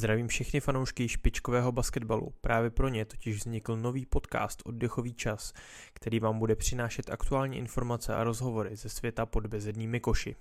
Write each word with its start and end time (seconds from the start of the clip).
Zdravím 0.00 0.28
všechny 0.28 0.60
fanoušky 0.60 1.08
špičkového 1.08 1.72
basketbalu. 1.72 2.32
Právě 2.40 2.70
pro 2.70 2.88
ně 2.88 3.04
totiž 3.04 3.36
vznikl 3.36 3.76
nový 3.76 4.06
podcast 4.06 4.62
Oddechový 4.64 5.14
čas, 5.14 5.52
který 5.92 6.20
vám 6.20 6.38
bude 6.38 6.56
přinášet 6.56 7.10
aktuální 7.10 7.58
informace 7.58 8.14
a 8.14 8.24
rozhovory 8.24 8.76
ze 8.76 8.88
světa 8.88 9.26
pod 9.26 9.46
bezednými 9.46 10.00
koši. 10.00 10.36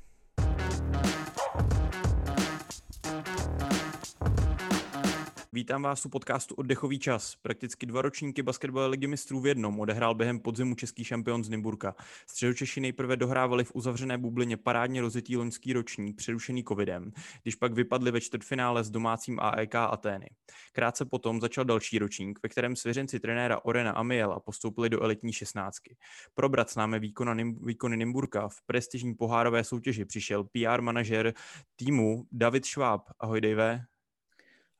Vítám 5.60 5.84
vás 5.84 6.06
u 6.06 6.10
podcastu 6.10 6.56
Oddechový 6.56 7.00
čas. 7.00 7.36
Prakticky 7.36 7.86
dva 7.86 8.02
ročníky 8.02 8.42
basketbalové 8.42 8.88
ligy 8.88 9.08
mistrů 9.08 9.42
v 9.42 9.48
jednom 9.48 9.80
odehrál 9.80 10.16
během 10.16 10.40
podzimu 10.40 10.76
český 10.76 11.04
šampion 11.04 11.44
z 11.44 11.50
Nymburka. 11.50 11.96
Středočeši 12.28 12.82
nejprve 12.82 13.18
dohrávali 13.18 13.64
v 13.64 13.72
uzavřené 13.76 14.18
bublině 14.18 14.58
parádně 14.58 15.02
rozjetý 15.02 15.38
loňský 15.38 15.74
ročník, 15.74 16.18
přerušený 16.18 16.64
covidem, 16.64 17.12
když 17.44 17.56
pak 17.56 17.74
vypadli 17.74 18.12
ve 18.12 18.22
čtvrtfinále 18.22 18.84
s 18.84 18.90
domácím 18.90 19.40
AEK 19.40 19.76
Atény. 19.76 20.30
Krátce 20.74 21.06
potom 21.06 21.42
začal 21.42 21.66
další 21.66 22.00
ročník, 22.00 22.40
ve 22.44 22.50
kterém 22.50 22.76
svěřenci 22.76 23.20
trenéra 23.20 23.66
Orena 23.66 23.92
Amiela 23.92 24.40
postoupili 24.40 24.90
do 24.90 25.04
elitní 25.04 25.34
šestnáctky. 25.34 25.98
Probrat 26.34 26.70
s 26.70 26.76
námi 26.76 27.00
výkona, 27.00 27.36
výkony 27.66 27.98
Nymburka 27.98 28.48
v 28.48 28.62
prestižní 28.66 29.16
pohárové 29.16 29.64
soutěži 29.64 30.06
přišel 30.06 30.44
PR 30.44 30.82
manažer 30.82 31.34
týmu 31.76 32.26
David 32.32 32.66
Schwab. 32.66 33.02
Ahoj 33.20 33.42
Dave. 33.42 33.82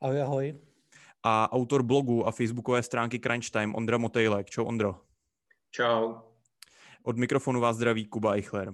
Ahoj, 0.02 0.22
ahoj. 0.22 0.69
A 1.24 1.52
autor 1.52 1.84
blogu 1.84 2.28
a 2.28 2.32
facebookové 2.32 2.84
stránky 2.84 3.20
Crunch 3.20 3.50
Time 3.50 3.76
Ondra 3.76 3.98
Motejlek. 3.98 4.50
Čau 4.50 4.64
Ondro. 4.64 5.02
Čau. 5.72 6.16
Od 7.04 7.18
mikrofonu 7.18 7.60
vás 7.60 7.76
zdraví 7.76 8.06
Kuba 8.06 8.34
Eichler. 8.34 8.74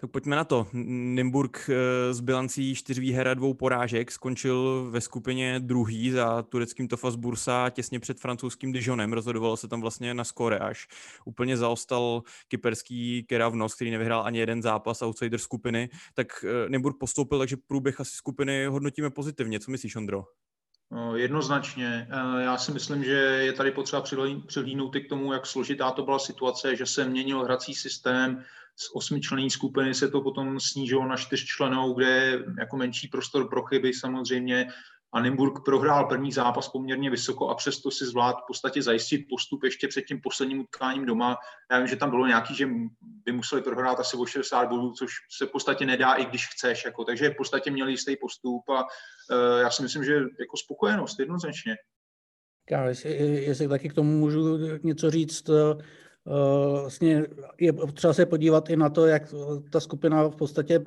Tak 0.00 0.10
pojďme 0.10 0.36
na 0.36 0.44
to. 0.44 0.66
Nymburk 0.72 1.70
s 2.10 2.20
eh, 2.20 2.22
bilancí 2.22 2.74
čtyř 2.74 2.98
výher 2.98 3.28
a 3.28 3.34
dvou 3.34 3.54
porážek 3.54 4.10
skončil 4.10 4.88
ve 4.90 5.00
skupině 5.00 5.60
druhý 5.60 6.10
za 6.10 6.42
tureckým 6.42 6.88
Tofas 6.88 7.16
Bursa 7.16 7.70
těsně 7.70 8.00
před 8.00 8.20
francouzským 8.20 8.72
Dijonem. 8.72 9.12
Rozhodovalo 9.12 9.56
se 9.56 9.68
tam 9.68 9.80
vlastně 9.80 10.14
na 10.14 10.24
skore 10.24 10.58
až. 10.58 10.86
Úplně 11.24 11.56
zaostal 11.56 12.22
kyperský 12.48 13.24
Keravnos, 13.28 13.74
který 13.74 13.90
nevyhrál 13.90 14.22
ani 14.22 14.38
jeden 14.38 14.62
zápas 14.62 15.02
outsider 15.02 15.38
skupiny. 15.38 15.88
Tak 16.14 16.44
eh, 16.44 16.68
Nymburk 16.68 16.98
postoupil, 16.98 17.38
takže 17.38 17.56
průběh 17.66 18.00
asi 18.00 18.16
skupiny 18.16 18.66
hodnotíme 18.66 19.10
pozitivně. 19.10 19.60
Co 19.60 19.70
myslíš, 19.70 19.96
Ondro? 19.96 20.24
No, 20.90 21.16
jednoznačně. 21.16 22.08
Eh, 22.10 22.42
já 22.42 22.58
si 22.58 22.72
myslím, 22.72 23.04
že 23.04 23.12
je 23.12 23.52
tady 23.52 23.70
potřeba 23.70 24.04
přihlídnout 24.46 24.96
i 24.96 25.00
k 25.00 25.08
tomu, 25.08 25.32
jak 25.32 25.46
složitá 25.46 25.90
to 25.90 26.02
byla 26.02 26.18
situace, 26.18 26.76
že 26.76 26.86
se 26.86 27.04
měnil 27.04 27.44
hrací 27.44 27.74
systém, 27.74 28.44
z 28.76 28.90
osmičlenní 28.94 29.50
skupiny 29.50 29.94
se 29.94 30.08
to 30.08 30.20
potom 30.20 30.60
snížilo 30.60 31.06
na 31.06 31.16
čtyřčlenou, 31.16 31.94
kde 31.94 32.08
je 32.08 32.44
jako 32.58 32.76
menší 32.76 33.08
prostor 33.08 33.48
pro 33.48 33.62
chyby 33.62 33.94
samozřejmě. 33.94 34.66
A 35.14 35.20
Nymburk 35.20 35.64
prohrál 35.64 36.04
první 36.04 36.32
zápas 36.32 36.68
poměrně 36.68 37.10
vysoko 37.10 37.48
a 37.48 37.54
přesto 37.54 37.90
si 37.90 38.06
zvlád 38.06 38.32
v 38.32 38.46
podstatě 38.46 38.82
zajistit 38.82 39.26
postup 39.30 39.64
ještě 39.64 39.88
před 39.88 40.02
tím 40.02 40.20
posledním 40.20 40.60
utkáním 40.60 41.06
doma. 41.06 41.36
Já 41.70 41.78
vím, 41.78 41.86
že 41.86 41.96
tam 41.96 42.10
bylo 42.10 42.26
nějaký, 42.26 42.54
že 42.54 42.68
by 43.24 43.32
museli 43.32 43.62
prohrát 43.62 44.00
asi 44.00 44.16
o 44.16 44.26
60 44.26 44.68
bodů, 44.68 44.92
což 44.92 45.12
se 45.38 45.46
v 45.46 45.50
podstatě 45.50 45.86
nedá, 45.86 46.14
i 46.14 46.24
když 46.24 46.48
chceš. 46.48 46.84
Jako, 46.84 47.04
takže 47.04 47.30
v 47.30 47.36
podstatě 47.36 47.70
měli 47.70 47.90
jistý 47.90 48.16
postup 48.16 48.68
a 48.68 48.82
uh, 48.82 49.60
já 49.60 49.70
si 49.70 49.82
myslím, 49.82 50.04
že 50.04 50.14
jako 50.14 50.56
spokojenost 50.56 51.18
jednoznačně. 51.18 51.76
Já, 52.70 52.84
jestli, 52.84 53.10
jestli 53.44 53.68
taky 53.68 53.88
k 53.88 53.94
tomu 53.94 54.18
můžu 54.18 54.58
něco 54.82 55.10
říct, 55.10 55.50
Eh, 56.26 56.80
vlastně 56.80 57.26
je 57.60 57.72
třeba 57.72 58.12
se 58.12 58.26
podívat 58.26 58.70
i 58.70 58.76
na 58.76 58.90
to, 58.90 59.06
jak 59.06 59.34
ta 59.70 59.80
skupina 59.80 60.28
v 60.28 60.36
podstatě 60.36 60.80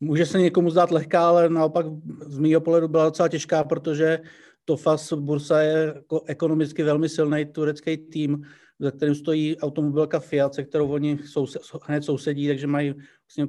může 0.00 0.26
se 0.26 0.38
někomu 0.38 0.70
zdát 0.70 0.90
lehká, 0.90 1.28
ale 1.28 1.48
naopak 1.48 1.86
z 2.20 2.38
mého 2.38 2.60
pohledu 2.60 2.88
byla 2.88 3.04
docela 3.04 3.28
těžká, 3.28 3.64
protože 3.64 4.18
Tofas 4.64 5.12
Bursa 5.12 5.60
je 5.60 5.92
jako 5.94 6.22
ekonomicky 6.26 6.82
velmi 6.82 7.08
silný 7.08 7.46
turecký 7.46 7.96
tým, 7.96 8.42
za 8.78 8.90
kterým 8.90 9.14
stojí 9.14 9.56
automobilka 9.58 10.20
Fiat, 10.20 10.54
se 10.54 10.64
kterou 10.64 10.88
oni 10.88 11.18
sou, 11.24 11.46
hned 11.82 12.04
sousedí, 12.04 12.48
takže 12.48 12.66
mají 12.66 12.94
vlastně 13.26 13.46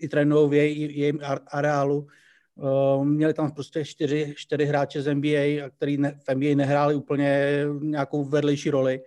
i 0.00 0.08
trénují 0.08 0.50
v 0.50 0.52
jej, 0.52 0.98
jejím 0.98 1.20
areálu. 1.52 2.06
Uh, 2.54 3.04
měli 3.04 3.34
tam 3.34 3.52
prostě 3.52 3.84
čtyři, 3.84 4.34
čtyři 4.36 4.64
hráče 4.64 5.02
z 5.02 5.14
NBA, 5.14 5.70
který 5.76 5.96
ne, 5.96 6.18
v 6.28 6.34
NBA 6.34 6.54
nehráli 6.54 6.94
úplně 6.94 7.64
nějakou 7.80 8.24
vedlejší 8.24 8.70
roli. 8.70 9.00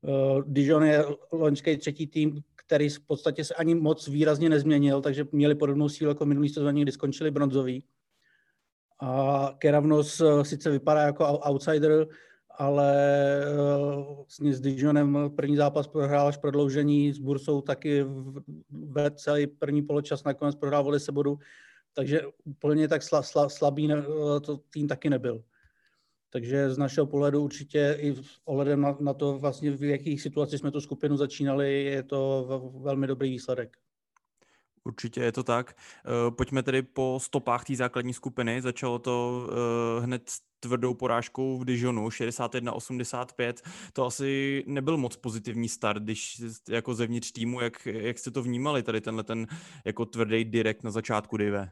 Uh, 0.00 0.42
Dijon 0.46 0.84
je 0.84 1.04
loňský 1.32 1.76
třetí 1.76 2.06
tým, 2.06 2.42
který 2.66 2.88
v 2.88 3.00
podstatě 3.00 3.44
se 3.44 3.54
ani 3.54 3.74
moc 3.74 4.08
výrazně 4.08 4.48
nezměnil, 4.48 5.00
takže 5.00 5.26
měli 5.32 5.54
podobnou 5.54 5.88
sílu 5.88 6.10
jako 6.10 6.26
minulý 6.26 6.48
sezóně, 6.48 6.82
kdy 6.82 6.92
skončili 6.92 7.30
bronzoví. 7.30 7.84
A 9.00 9.50
Keravnos 9.58 10.20
uh, 10.20 10.42
sice 10.42 10.70
vypadá 10.70 11.02
jako 11.02 11.24
outsider, 11.38 12.06
ale 12.58 12.94
vlastně 14.16 14.54
s 14.54 14.60
Dijonem 14.60 15.30
první 15.36 15.56
zápas 15.56 15.86
prohrál 15.86 16.28
až 16.28 16.36
prodloužení, 16.36 17.12
s 17.12 17.18
Bursou 17.18 17.60
taky 17.60 18.04
ve 18.70 19.10
celý 19.10 19.46
první 19.46 19.82
poločas 19.82 20.24
nakonec 20.24 20.54
prohrál 20.54 20.98
se 20.98 21.12
bodu, 21.12 21.38
takže 21.94 22.22
úplně 22.44 22.88
tak 22.88 23.02
sla, 23.02 23.22
sla, 23.22 23.48
slabý 23.48 23.88
ne, 23.88 24.02
to 24.42 24.56
tým 24.56 24.88
taky 24.88 25.10
nebyl. 25.10 25.44
Takže 26.36 26.70
z 26.70 26.78
našeho 26.78 27.06
pohledu 27.06 27.42
určitě 27.42 27.98
i 28.00 28.14
ohledem 28.44 28.80
na, 28.80 28.96
na 29.00 29.14
to, 29.14 29.38
vlastně 29.38 29.70
v 29.70 29.82
jakých 29.82 30.22
situacích 30.22 30.60
jsme 30.60 30.70
tu 30.70 30.80
skupinu 30.80 31.16
začínali, 31.16 31.84
je 31.84 32.02
to 32.02 32.46
velmi 32.82 33.06
dobrý 33.06 33.30
výsledek. 33.30 33.76
Určitě 34.84 35.20
je 35.20 35.32
to 35.32 35.42
tak. 35.42 35.74
Eh, 35.76 36.30
pojďme 36.30 36.62
tedy 36.62 36.82
po 36.82 37.18
stopách 37.22 37.64
té 37.64 37.76
základní 37.76 38.14
skupiny. 38.14 38.62
Začalo 38.62 38.98
to 38.98 39.46
eh, 39.50 40.04
hned 40.04 40.30
tvrdou 40.60 40.94
porážkou 40.94 41.58
v 41.58 41.64
Dijonu 41.64 42.08
61-85. 42.08 43.54
To 43.92 44.06
asi 44.06 44.64
nebyl 44.66 44.96
moc 44.96 45.16
pozitivní 45.16 45.68
start, 45.68 46.02
když 46.02 46.42
jako 46.68 46.94
zevnitř 46.94 47.32
týmu, 47.32 47.60
jak, 47.60 47.86
jak 47.86 48.18
jste 48.18 48.30
to 48.30 48.42
vnímali, 48.42 48.82
tady 48.82 49.00
tenhle 49.00 49.24
ten 49.24 49.46
jako 49.84 50.04
tvrdý 50.04 50.44
direkt 50.44 50.82
na 50.82 50.90
začátku, 50.90 51.36
Dave? 51.36 51.70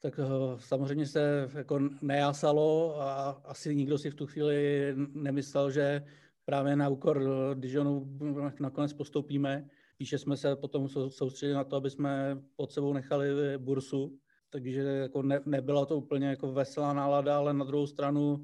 Tak 0.00 0.18
eh, 0.18 0.24
samozřejmě 0.58 1.06
se 1.06 1.50
jako 1.54 1.80
nejásalo 2.02 3.00
a 3.00 3.30
asi 3.30 3.76
nikdo 3.76 3.98
si 3.98 4.10
v 4.10 4.14
tu 4.14 4.26
chvíli 4.26 4.94
nemyslel, 5.12 5.70
že 5.70 6.04
právě 6.44 6.76
na 6.76 6.88
úkor 6.88 7.24
Dijonu 7.54 8.18
nakonec 8.60 8.92
postoupíme. 8.92 9.68
Píše 9.96 10.18
jsme 10.18 10.36
se 10.36 10.56
potom 10.56 10.88
soustředili 11.08 11.56
na 11.56 11.64
to, 11.64 11.76
aby 11.76 11.90
jsme 11.90 12.42
pod 12.56 12.72
sebou 12.72 12.92
nechali 12.92 13.58
bursu, 13.58 14.18
takže 14.50 14.80
jako 14.80 15.22
ne, 15.22 15.40
nebyla 15.46 15.86
to 15.86 15.96
úplně 15.96 16.26
jako 16.26 16.52
veselá 16.52 16.92
nálada, 16.92 17.36
ale 17.36 17.54
na 17.54 17.64
druhou 17.64 17.86
stranu 17.86 18.42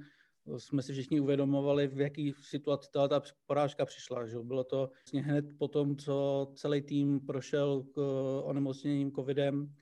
jsme 0.57 0.83
si 0.83 0.93
všichni 0.93 1.21
uvědomovali, 1.21 1.87
v 1.87 2.01
jaký 2.01 2.35
situaci 2.41 2.89
ta, 2.93 3.09
ta 3.09 3.23
porážka 3.47 3.87
přišla. 3.87 4.27
Že? 4.27 4.39
Bylo 4.39 4.65
to 4.65 4.91
vlastně 5.05 5.23
hned 5.23 5.45
po 5.59 5.69
tom, 5.69 5.97
co 5.97 6.49
celý 6.55 6.83
tým 6.83 7.21
prošel 7.21 7.83
k 7.83 7.99
eh, 7.99 8.43
onemocněním 8.43 9.13
covidem, 9.13 9.75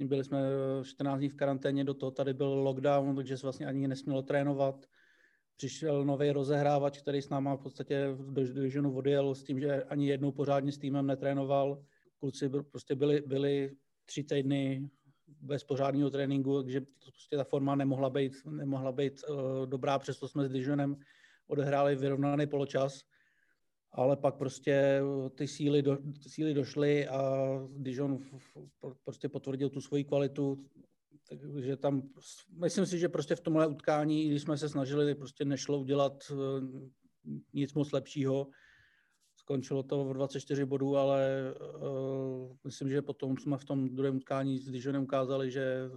Vlastně 0.00 0.08
byli 0.08 0.24
jsme 0.24 0.40
14 0.84 1.18
dní 1.18 1.28
v 1.28 1.34
karanténě, 1.34 1.84
do 1.84 1.94
toho 1.94 2.10
tady 2.10 2.34
byl 2.34 2.48
lockdown, 2.48 3.16
takže 3.16 3.36
se 3.36 3.46
vlastně 3.46 3.66
ani 3.66 3.88
nesmělo 3.88 4.22
trénovat. 4.22 4.86
Přišel 5.56 6.04
nový 6.04 6.30
rozehrávač, 6.30 6.98
který 6.98 7.22
s 7.22 7.28
náma 7.28 7.56
v 7.56 7.62
podstatě 7.62 8.16
do 8.30 8.42
divisionu 8.42 8.96
odjel 8.96 9.34
s 9.34 9.44
tím, 9.44 9.60
že 9.60 9.84
ani 9.84 10.08
jednou 10.08 10.32
pořádně 10.32 10.72
s 10.72 10.78
týmem 10.78 11.06
netrénoval. 11.06 11.82
Kluci 12.18 12.48
prostě 12.48 12.94
byli, 12.94 13.22
byli 13.26 13.76
tři 14.06 14.24
týdny 14.24 14.88
bez 15.26 15.64
pořádného 15.64 16.10
tréninku, 16.10 16.62
takže 16.62 16.80
prostě 16.80 17.36
ta 17.36 17.44
forma 17.44 17.74
nemohla 17.74 18.10
být, 18.10 18.32
nemohla 18.46 18.92
být 18.92 19.20
uh, 19.28 19.66
dobrá, 19.66 19.98
přesto 19.98 20.28
jsme 20.28 20.48
s 20.48 20.52
Dijonem 20.52 20.96
odehráli 21.46 21.96
vyrovnaný 21.96 22.46
poločas 22.46 23.00
ale 23.92 24.16
pak 24.16 24.34
prostě 24.34 24.72
eh, 24.72 25.30
ty 25.30 25.48
síly, 25.48 25.82
do, 25.82 25.96
ty 25.96 26.28
síly 26.28 26.54
došly 26.54 27.08
a 27.08 27.48
Dijon 27.76 28.18
prostě 29.04 29.28
potvrdil 29.28 29.68
tu 29.70 29.80
svoji 29.80 30.04
kvalitu, 30.04 30.64
takže 31.28 31.76
tam, 31.76 32.02
myslím 32.50 32.86
si, 32.86 32.98
že 32.98 33.08
prostě 33.08 33.36
v 33.36 33.40
tomhle 33.40 33.66
utkání, 33.66 34.28
když 34.28 34.42
jsme 34.42 34.58
se 34.58 34.68
snažili, 34.68 35.14
prostě 35.14 35.44
nešlo 35.44 35.78
udělat 35.78 36.32
eh, 36.32 36.34
nic 37.52 37.74
moc 37.74 37.92
lepšího. 37.92 38.46
Skončilo 39.36 39.82
to 39.82 40.04
v 40.04 40.14
24 40.14 40.64
bodů, 40.64 40.96
ale 40.96 41.54
uh, 41.80 42.56
myslím, 42.64 42.88
že 42.88 43.02
potom 43.02 43.38
jsme 43.38 43.58
v 43.58 43.64
tom 43.64 43.88
druhém 43.88 44.16
utkání 44.16 44.58
s 44.58 44.70
Dijonem 44.70 45.02
ukázali, 45.02 45.50
že 45.50 45.90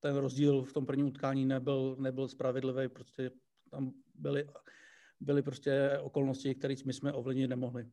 ten 0.00 0.16
rozdíl 0.16 0.62
v 0.62 0.72
tom 0.72 0.86
prvním 0.86 1.06
utkání 1.06 1.46
nebyl, 1.46 1.96
nebyl 1.98 2.28
spravedlivý, 2.28 2.88
prostě 2.88 3.30
tam 3.70 3.92
byly 4.14 4.46
byly 5.24 5.42
prostě 5.42 5.98
okolnosti, 6.02 6.54
které 6.54 6.74
my 6.86 6.92
jsme 6.92 7.12
ovlivnit 7.12 7.50
nemohli. 7.50 7.86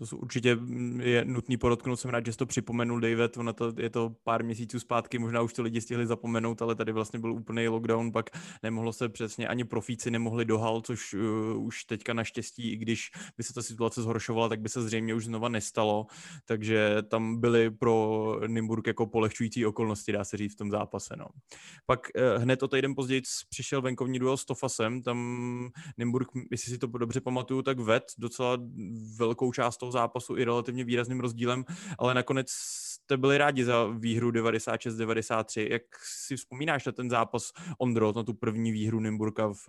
To 0.00 0.06
jsou 0.06 0.16
určitě 0.16 0.54
mm, 0.54 1.00
je 1.00 1.24
nutný 1.24 1.56
podotknout, 1.56 1.96
jsem 1.96 2.10
rád, 2.10 2.26
že 2.26 2.32
jsi 2.32 2.38
to 2.38 2.46
připomenul, 2.46 3.00
David, 3.00 3.36
ono 3.36 3.52
to, 3.52 3.72
je 3.78 3.90
to 3.90 4.14
pár 4.24 4.44
měsíců 4.44 4.80
zpátky, 4.80 5.18
možná 5.18 5.42
už 5.42 5.52
to 5.52 5.62
lidi 5.62 5.80
stihli 5.80 6.06
zapomenout, 6.06 6.62
ale 6.62 6.74
tady 6.74 6.92
vlastně 6.92 7.18
byl 7.18 7.32
úplný 7.32 7.68
lockdown, 7.68 8.12
pak 8.12 8.30
nemohlo 8.62 8.92
se 8.92 9.08
přesně, 9.08 9.48
ani 9.48 9.64
profíci 9.64 10.10
nemohli 10.10 10.44
do 10.44 10.58
hal, 10.58 10.80
což 10.80 11.14
uh, 11.14 11.64
už 11.64 11.84
teďka 11.84 12.12
naštěstí, 12.12 12.72
i 12.72 12.76
když 12.76 13.10
by 13.36 13.42
se 13.42 13.54
ta 13.54 13.62
situace 13.62 14.02
zhoršovala, 14.02 14.48
tak 14.48 14.60
by 14.60 14.68
se 14.68 14.82
zřejmě 14.82 15.14
už 15.14 15.24
znova 15.24 15.48
nestalo, 15.48 16.06
takže 16.44 16.96
tam 17.08 17.40
byly 17.40 17.70
pro 17.70 18.36
Nymburk 18.46 18.86
jako 18.86 19.06
polehčující 19.06 19.66
okolnosti, 19.66 20.12
dá 20.12 20.24
se 20.24 20.36
říct, 20.36 20.54
v 20.54 20.58
tom 20.58 20.70
zápase. 20.70 21.14
No. 21.18 21.26
Pak 21.86 22.00
uh, 22.00 22.42
hned 22.42 22.62
o 22.62 22.68
týden 22.68 22.94
později 22.94 23.22
přišel 23.50 23.82
venkovní 23.82 24.18
duel 24.18 24.36
s 24.36 24.44
Tofasem, 24.44 25.02
tam 25.02 25.70
Nymburk, 25.98 26.28
jestli 26.50 26.72
si 26.72 26.78
to 26.78 26.86
dobře 26.86 27.20
pamatuju, 27.20 27.62
tak 27.62 27.78
ved 27.78 28.04
docela 28.18 28.58
velkou 29.18 29.52
část 29.52 29.76
toho 29.76 29.89
zápasu 29.90 30.36
i 30.36 30.44
relativně 30.44 30.84
výrazným 30.84 31.20
rozdílem, 31.20 31.64
ale 31.98 32.14
nakonec 32.14 32.46
jste 32.50 33.16
byli 33.16 33.38
rádi 33.38 33.64
za 33.64 33.86
výhru 33.86 34.30
96-93. 34.30 35.70
Jak 35.70 35.82
si 36.26 36.36
vzpomínáš 36.36 36.86
na 36.86 36.92
ten 36.92 37.10
zápas 37.10 37.52
Ondro, 37.78 38.12
na 38.16 38.22
tu 38.22 38.34
první 38.34 38.72
výhru 38.72 39.00
Nymburka 39.00 39.48
v, 39.48 39.68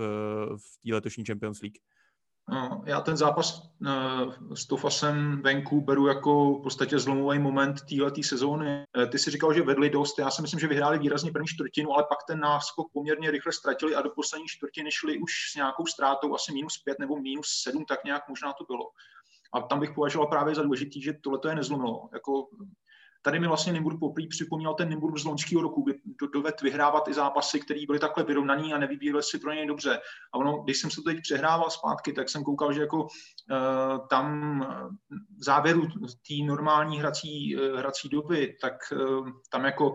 v 0.58 0.78
té 0.84 0.94
letošní 0.94 1.26
Champions 1.26 1.62
League? 1.62 1.78
No, 2.50 2.84
já 2.86 3.02
ten 3.02 3.18
zápas 3.18 3.72
uh, 3.82 4.56
s 4.56 4.68
Tofasem 4.68 5.42
venku 5.42 5.82
beru 5.82 6.08
jako 6.08 6.54
v 6.54 6.64
podstatě 6.64 7.00
zlomový 7.00 7.40
moment 7.40 7.82
této 7.82 8.24
sezóny. 8.24 8.84
Uh, 8.98 9.06
ty 9.06 9.20
si 9.20 9.32
říkal, 9.32 9.54
že 9.54 9.62
vedli 9.62 9.90
dost, 9.90 10.20
já 10.20 10.32
si 10.32 10.42
myslím, 10.42 10.60
že 10.60 10.68
vyhráli 10.68 11.00
výrazně 11.00 11.32
první 11.32 11.48
čtvrtinu, 11.48 11.94
ale 11.94 12.04
pak 12.10 12.20
ten 12.28 12.40
náskok 12.40 12.88
poměrně 12.94 13.32
rychle 13.32 13.52
ztratili 13.52 13.96
a 13.96 14.02
do 14.02 14.10
poslední 14.10 14.48
čtvrtiny 14.48 14.90
šli 14.92 15.18
už 15.18 15.32
s 15.52 15.56
nějakou 15.56 15.86
ztrátou, 15.86 16.36
asi 16.36 16.54
minus 16.54 16.78
pět 16.78 17.00
nebo 17.00 17.22
minus 17.22 17.48
sedm, 17.64 17.86
tak 17.86 18.04
nějak 18.04 18.30
možná 18.30 18.54
to 18.54 18.64
bylo. 18.64 18.86
A 19.54 19.62
tam 19.62 19.80
bych 19.80 19.92
považoval 19.92 20.28
právě 20.28 20.56
za 20.56 20.64
důležitý, 20.64 21.02
že 21.02 21.14
tohle 21.14 21.40
je 21.50 21.56
nezlomilo. 21.56 22.10
Jako 22.14 22.48
Tady 23.24 23.40
mi 23.40 23.48
vlastně 23.48 23.74
Nymburk 23.74 24.00
poprvé 24.00 24.28
připomněl 24.28 24.74
ten 24.74 24.90
Nymburk 24.90 25.18
z 25.18 25.26
loňského 25.26 25.62
roku, 25.62 25.82
kdy 25.82 26.00
doved 26.34 26.62
vyhrávat 26.62 27.08
i 27.08 27.14
zápasy, 27.14 27.60
které 27.60 27.80
byly 27.88 28.00
takhle 28.00 28.24
vyrovnaný 28.24 28.74
a 28.74 28.78
nevybírali 28.78 29.24
si 29.24 29.40
pro 29.40 29.54
něj 29.54 29.68
dobře. 29.68 30.00
A 30.34 30.38
ono, 30.38 30.58
když 30.58 30.78
jsem 30.78 30.90
se 30.90 30.96
to 30.96 31.10
teď 31.10 31.22
přehrával 31.22 31.70
zpátky, 31.70 32.14
tak 32.14 32.30
jsem 32.30 32.44
koukal, 32.44 32.74
že 32.74 32.82
jako 32.82 33.04
uh, 33.04 33.08
tam 34.10 34.60
v 35.38 35.44
závěru 35.44 35.88
té 36.08 36.46
normální 36.46 37.00
hrací, 37.00 37.58
uh, 37.58 37.78
hrací 37.80 38.10
doby, 38.10 38.58
tak 38.62 38.74
uh, 38.92 39.30
tam 39.52 39.66
jako 39.66 39.94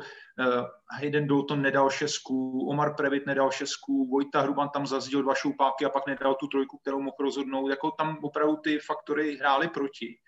Hayden 1.01 1.27
Dalton 1.27 1.63
nedal 1.63 1.91
šestku, 1.91 2.69
Omar 2.69 2.95
Previt 2.97 3.27
nedal 3.27 3.51
šestku, 3.51 4.09
Vojta 4.11 4.41
Hruban 4.41 4.69
tam 4.69 4.87
zazdil 4.87 5.23
dva 5.23 5.35
šoupáky 5.35 5.85
a 5.85 5.91
pak 5.91 6.07
nedal 6.07 6.35
tu 6.35 6.47
trojku, 6.47 6.79
kterou 6.79 7.01
mohl 7.01 7.17
rozhodnout. 7.21 7.69
Jako 7.69 7.91
tam 7.91 8.19
opravdu 8.23 8.57
ty 8.57 8.79
faktory 8.79 9.37
hrály 9.37 9.69
proti. 9.69 10.19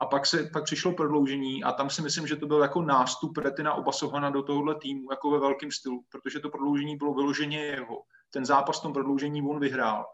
A 0.00 0.06
pak, 0.06 0.26
se, 0.26 0.50
pak 0.52 0.64
přišlo 0.64 0.92
prodloužení 0.92 1.64
a 1.64 1.72
tam 1.72 1.90
si 1.90 2.02
myslím, 2.02 2.26
že 2.26 2.36
to 2.36 2.46
byl 2.46 2.62
jako 2.62 2.82
nástup 2.82 3.38
Retina 3.38 3.74
Obasohana 3.74 4.30
do 4.30 4.42
tohohle 4.42 4.74
týmu, 4.74 5.10
jako 5.10 5.30
ve 5.30 5.38
velkém 5.38 5.70
stylu, 5.70 6.04
protože 6.08 6.40
to 6.40 6.50
prodloužení 6.50 6.96
bylo 6.96 7.14
vyloženě 7.14 7.58
jeho. 7.58 8.02
Ten 8.30 8.44
zápas 8.44 8.78
v 8.78 8.82
tom 8.82 8.92
prodloužení 8.92 9.42
on 9.42 9.60
vyhrál. 9.60 10.06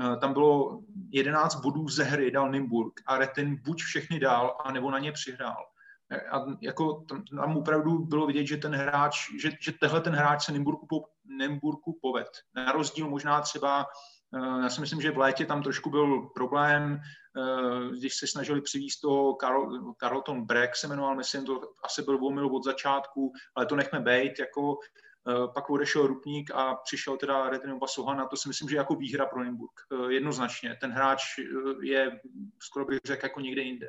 Eh, 0.00 0.16
tam 0.16 0.32
bylo 0.32 0.80
11 1.10 1.54
bodů 1.54 1.88
ze 1.88 2.04
hry, 2.04 2.30
dal 2.30 2.50
Nimburg 2.50 2.92
a 3.06 3.18
Retin 3.18 3.62
buď 3.64 3.82
všechny 3.82 4.20
dal, 4.20 4.56
anebo 4.64 4.90
na 4.90 4.98
ně 4.98 5.12
přihrál. 5.12 5.66
Eh, 6.10 6.20
a 6.20 6.46
jako 6.60 7.04
tam, 7.08 7.24
tam 7.24 7.56
opravdu 7.56 7.98
bylo 7.98 8.26
vidět, 8.26 8.46
že 8.46 8.56
ten 8.56 8.74
hráč, 8.74 9.30
že, 9.40 9.50
že 9.60 9.72
tehle 9.72 10.00
ten 10.00 10.14
hráč 10.14 10.44
se 10.44 10.52
Nimburku, 10.52 10.86
po, 10.86 11.04
Nimburku 11.24 11.98
poved. 12.02 12.28
Na 12.54 12.72
rozdíl 12.72 13.08
možná 13.08 13.40
třeba 13.40 13.86
já 14.62 14.68
si 14.68 14.80
myslím, 14.80 15.00
že 15.00 15.10
v 15.10 15.18
létě 15.18 15.46
tam 15.46 15.62
trošku 15.62 15.90
byl 15.90 16.20
problém, 16.20 17.00
eh, 17.36 17.96
když 17.98 18.14
se 18.14 18.26
snažili 18.26 18.60
přivést 18.60 19.00
toho 19.00 19.36
Carl, 19.40 19.94
Carlton 20.00 20.46
Breck 20.46 20.76
se 20.76 20.88
jmenoval, 20.88 21.16
myslím, 21.16 21.44
to 21.44 21.60
asi 21.84 22.02
byl 22.02 22.26
omyl 22.26 22.56
od 22.56 22.64
začátku, 22.64 23.32
ale 23.54 23.66
to 23.66 23.76
nechme 23.76 24.00
být, 24.00 24.38
jako 24.38 24.78
eh, 25.28 25.48
pak 25.54 25.70
odešel 25.70 26.06
Rupník 26.06 26.50
a 26.54 26.74
přišel 26.74 27.16
teda 27.16 27.50
Retino 27.50 27.78
Basohan 27.78 28.20
a 28.20 28.26
to 28.26 28.36
si 28.36 28.48
myslím, 28.48 28.68
že 28.68 28.76
jako 28.76 28.94
výhra 28.94 29.26
pro 29.26 29.44
Nymburk. 29.44 29.72
Jednoznačně. 30.08 30.76
Ten 30.80 30.90
hráč 30.90 31.22
je, 31.82 32.20
skoro 32.62 32.84
bych 32.84 32.98
řekl, 33.04 33.26
jako 33.26 33.40
někde 33.40 33.62
jinde. 33.62 33.86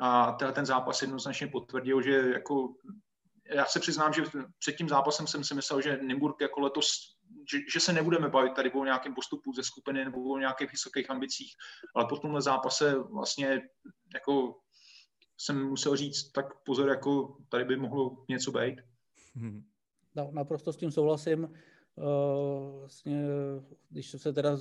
A 0.00 0.32
ten 0.32 0.66
zápas 0.66 1.02
jednoznačně 1.02 1.46
potvrdil, 1.46 2.02
že 2.02 2.30
jako 2.34 2.74
já 3.50 3.64
se 3.64 3.80
přiznám, 3.80 4.12
že 4.12 4.22
před 4.58 4.76
tím 4.76 4.88
zápasem 4.88 5.26
jsem 5.26 5.44
si 5.44 5.54
myslel, 5.54 5.80
že 5.80 5.98
Nymburk 6.02 6.40
jako 6.40 6.60
letos 6.60 7.13
že, 7.52 7.58
že 7.72 7.80
se 7.80 7.92
nebudeme 7.92 8.28
bavit 8.28 8.54
tady 8.54 8.72
o 8.72 8.84
nějakém 8.84 9.14
postupu 9.14 9.52
ze 9.52 9.62
skupiny 9.62 10.04
nebo 10.04 10.22
o 10.22 10.38
nějakých 10.38 10.72
vysokých 10.72 11.10
ambicích, 11.10 11.52
ale 11.94 12.06
po 12.08 12.16
tomhle 12.16 12.42
zápase 12.42 12.98
vlastně 12.98 13.62
jako 14.14 14.54
jsem 15.38 15.64
musel 15.64 15.96
říct, 15.96 16.32
tak 16.32 16.46
pozor, 16.64 16.88
jako 16.88 17.36
tady 17.48 17.64
by 17.64 17.76
mohlo 17.76 18.24
něco 18.28 18.52
být. 18.52 18.80
Hmm. 19.34 19.64
No, 20.14 20.30
naprosto 20.32 20.72
s 20.72 20.76
tím 20.76 20.90
souhlasím. 20.90 21.44
Uh, 21.96 22.78
vlastně, 22.80 23.22
když 23.90 24.10
se 24.10 24.32
teda 24.32 24.58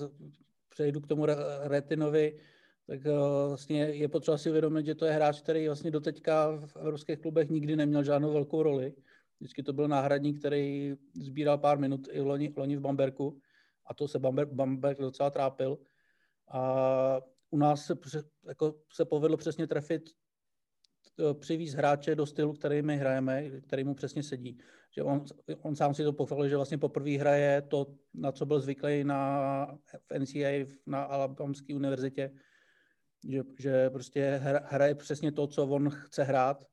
přejdu 0.70 1.02
k 1.02 1.08
tomu 1.08 1.25
Retinovi, 1.62 2.40
tak 2.88 3.00
uh, 3.06 3.48
vlastně 3.48 3.80
je 3.84 4.08
potřeba 4.08 4.38
si 4.38 4.50
uvědomit, 4.50 4.86
že 4.86 4.96
to 4.96 5.06
je 5.06 5.12
hráč, 5.12 5.42
který 5.42 5.68
vlastně 5.68 5.92
doteďka 5.92 6.58
v 6.66 6.75
evropských 6.75 7.20
klubech 7.20 7.50
nikdy 7.50 7.75
neměl 7.75 8.04
žádnou 8.04 8.34
velkou 8.34 8.64
roli. 8.64 8.94
Vždycky 9.40 9.64
to 9.64 9.74
byl 9.74 9.88
náhradník, 9.88 10.40
který 10.40 10.96
sbíral 11.14 11.58
pár 11.58 11.80
minut 11.80 12.08
i 12.12 12.22
loni, 12.22 12.54
loni 12.58 12.76
v 12.76 12.82
Bamberku 12.82 13.40
a 13.86 13.94
to 13.94 14.08
se 14.08 14.20
Bamberg, 14.20 14.52
Bamberg 14.52 15.00
docela 15.00 15.30
trápil. 15.30 15.78
A 16.48 17.22
u 17.50 17.58
nás 17.58 17.86
se, 17.86 17.96
jako, 18.48 18.80
se 18.94 19.06
povedlo 19.06 19.38
přesně 19.38 19.68
trefit 19.68 20.10
eh, 21.20 21.34
přivíz 21.34 21.74
hráče 21.74 22.16
do 22.16 22.26
stylu, 22.26 22.54
který 22.54 22.82
my 22.82 22.98
hrajeme, 22.98 23.62
který 23.62 23.84
mu 23.84 23.96
přesně 23.96 24.24
sedí. 24.24 24.58
Že 24.96 25.04
on, 25.04 25.26
on 25.62 25.76
sám 25.76 25.94
si 25.94 26.04
to 26.04 26.14
pochválil, 26.14 26.50
že 26.50 26.56
vlastně 26.56 26.78
poprvé 26.78 27.12
hraje 27.12 27.62
to, 27.62 27.96
na 28.14 28.32
co 28.32 28.46
byl 28.46 28.60
zvyklý 28.60 29.04
na, 29.04 29.78
v 29.86 30.20
NCAA 30.20 30.66
na 30.86 31.04
Alabamské 31.04 31.76
univerzitě, 31.76 32.32
že, 33.30 33.44
že 33.60 33.90
prostě 33.90 34.42
hraje 34.64 34.96
přesně 34.96 35.32
to, 35.32 35.48
co 35.48 35.68
on 35.68 35.90
chce 35.90 36.24
hrát 36.24 36.66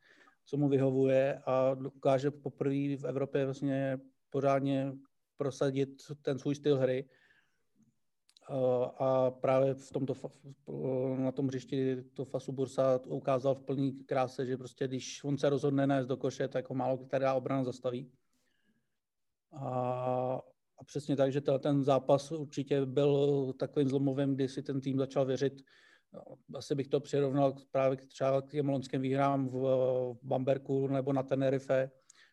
co 0.45 0.57
mu 0.57 0.69
vyhovuje 0.69 1.43
a 1.47 1.75
dokáže 1.75 2.31
poprvé 2.31 2.97
v 2.97 3.05
Evropě 3.05 3.45
vlastně 3.45 3.99
pořádně 4.31 4.93
prosadit 5.37 5.89
ten 6.23 6.39
svůj 6.39 6.55
styl 6.55 6.79
hry. 6.79 7.09
A 8.99 9.31
právě 9.31 9.75
v 9.75 9.93
tomto, 9.93 10.15
na 11.17 11.33
tom 11.33 11.49
hřišti 11.49 12.03
to 12.03 12.25
Fasu 12.25 12.53
Bursa 12.53 13.01
ukázal 13.07 13.55
v 13.55 13.63
plný 13.63 13.93
kráse, 14.05 14.47
že 14.47 14.57
prostě 14.57 14.89
když 14.89 15.25
on 15.25 15.39
se 15.39 15.49
rozhodne 15.51 15.87
nést 15.87 16.07
do 16.07 16.17
koše, 16.17 16.49
tak 16.49 16.71
ho 16.71 16.75
málo 16.75 16.99
která 16.99 17.35
obrana 17.35 17.65
zastaví. 17.65 18.13
A, 19.53 20.41
a 20.79 20.85
přesně 20.85 21.17
tak, 21.17 21.33
že 21.33 21.41
ten 21.41 21.83
zápas 21.83 22.33
určitě 22.33 22.87
byl 22.87 23.53
takovým 23.53 23.89
zlomovým, 23.89 24.35
kdy 24.35 24.49
si 24.49 24.63
ten 24.63 24.81
tým 24.81 24.99
začal 24.99 25.25
věřit 25.27 25.63
asi 26.55 26.75
bych 26.75 26.89
to 26.89 27.01
přirovnal 27.01 27.55
právě 27.71 27.97
třeba 27.97 28.43
k 28.43 28.51
těm 28.51 28.69
loňským 28.69 29.01
výhrám 29.01 29.49
v, 29.49 29.53
v 29.53 30.19
Bamberku 30.23 30.87
nebo 30.89 31.13
na 31.13 31.23
Tenerife, 31.23 31.91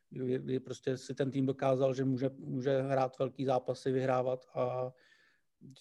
kdy, 0.10 0.40
kdy 0.40 0.60
prostě 0.60 0.98
si 0.98 1.14
ten 1.14 1.32
tým 1.32 1.46
dokázal, 1.46 1.94
že 1.94 2.06
může, 2.06 2.30
může 2.38 2.82
hrát 2.82 3.20
velký 3.20 3.46
zápasy, 3.46 3.92
vyhrávat 3.92 4.46
a 4.54 4.94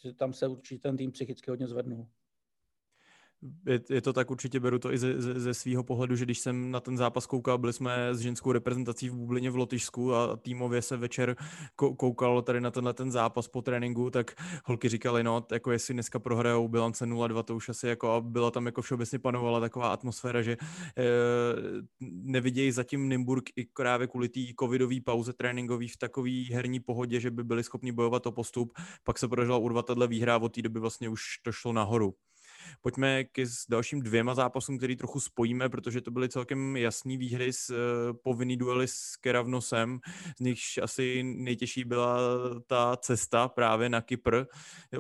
že 0.03 0.15
tam 0.15 0.33
se 0.33 0.47
určitě 0.47 0.83
ten 0.83 0.97
tým 0.97 1.13
psychicky 1.13 1.51
hodně 1.51 1.67
zvednul 1.67 2.09
je, 3.67 3.81
je 3.91 4.01
to 4.01 4.13
tak, 4.13 4.31
určitě 4.31 4.61
beru 4.61 4.79
to 4.79 4.93
i 4.93 4.99
ze, 4.99 5.23
ze, 5.23 5.41
ze 5.41 5.55
svého 5.55 5.85
pohledu, 5.85 6.17
že 6.17 6.25
když 6.25 6.39
jsem 6.39 6.71
na 6.71 6.81
ten 6.81 6.97
zápas 6.97 7.27
koukal, 7.27 7.59
byli 7.59 7.73
jsme 7.73 8.15
s 8.15 8.21
ženskou 8.21 8.53
reprezentací 8.53 9.09
v 9.09 9.15
Bublině 9.15 9.51
v 9.51 9.57
Lotyšsku 9.57 10.15
a 10.15 10.37
týmově 10.37 10.83
se 10.83 10.97
večer 10.97 11.37
koukalo 11.77 12.43
tady 12.43 12.61
na 12.61 12.71
tenhle 12.71 12.95
ten 12.95 13.13
zápas 13.13 13.49
po 13.49 13.63
tréninku, 13.63 14.11
tak 14.11 14.35
holky 14.65 14.89
říkali, 14.89 15.25
no, 15.25 15.47
jako 15.53 15.73
jestli 15.73 15.95
dneska 15.95 16.19
prohrajou 16.19 16.69
bilance 16.69 17.07
0-2, 17.07 17.43
to 17.43 17.57
už 17.57 17.69
asi 17.69 17.89
jako 17.89 18.13
a 18.13 18.21
byla 18.21 18.51
tam 18.51 18.67
jako 18.67 18.83
všeobecně 18.83 19.19
panovala 19.19 19.61
taková 19.61 19.89
atmosféra, 19.89 20.43
že 20.43 20.53
e, 20.53 20.57
nevidějí 22.01 22.73
zatím 22.73 23.09
Nymburk 23.09 23.45
i 23.57 23.67
právě 23.75 24.07
kvůli 24.07 24.29
té 24.29 24.41
covidové 24.61 24.97
pauze 25.05 25.33
tréninkový 25.33 25.89
v 25.89 25.97
takové 25.97 26.45
herní 26.53 26.81
pohodě, 26.81 27.21
že 27.21 27.31
by 27.31 27.45
byli 27.45 27.65
schopni 27.65 27.93
bojovat 27.93 28.27
o 28.27 28.33
postup. 28.33 28.73
Pak 29.05 29.19
se 29.19 29.29
podařila 29.29 29.59
urvat 29.59 29.87
tato 29.87 30.09
výhra 30.09 30.37
od 30.39 30.55
té 30.55 30.63
doby 30.63 30.81
vlastně 30.81 31.09
už 31.09 31.23
to 31.43 31.53
šlo 31.53 31.73
nahoru. 31.73 32.15
Pojďme 32.81 33.25
k 33.25 33.43
dalším 33.69 34.03
dvěma 34.03 34.35
zápasům, 34.35 34.79
který 34.79 34.97
trochu 34.97 35.21
spojíme, 35.21 35.69
protože 35.69 36.01
to 36.01 36.11
byly 36.11 36.29
celkem 36.29 36.77
jasný 36.77 37.17
výhry 37.17 37.53
s 37.53 37.71
uh, 37.71 37.77
povinný 38.25 38.57
duely 38.57 38.89
s 38.89 39.17
Keravnosem, 39.17 40.01
z 40.37 40.41
nichž 40.41 40.79
asi 40.79 41.23
nejtěžší 41.23 41.85
byla 41.85 42.19
ta 42.67 42.97
cesta 42.97 43.49
právě 43.49 43.89
na 43.89 44.01
Kypr, 44.01 44.45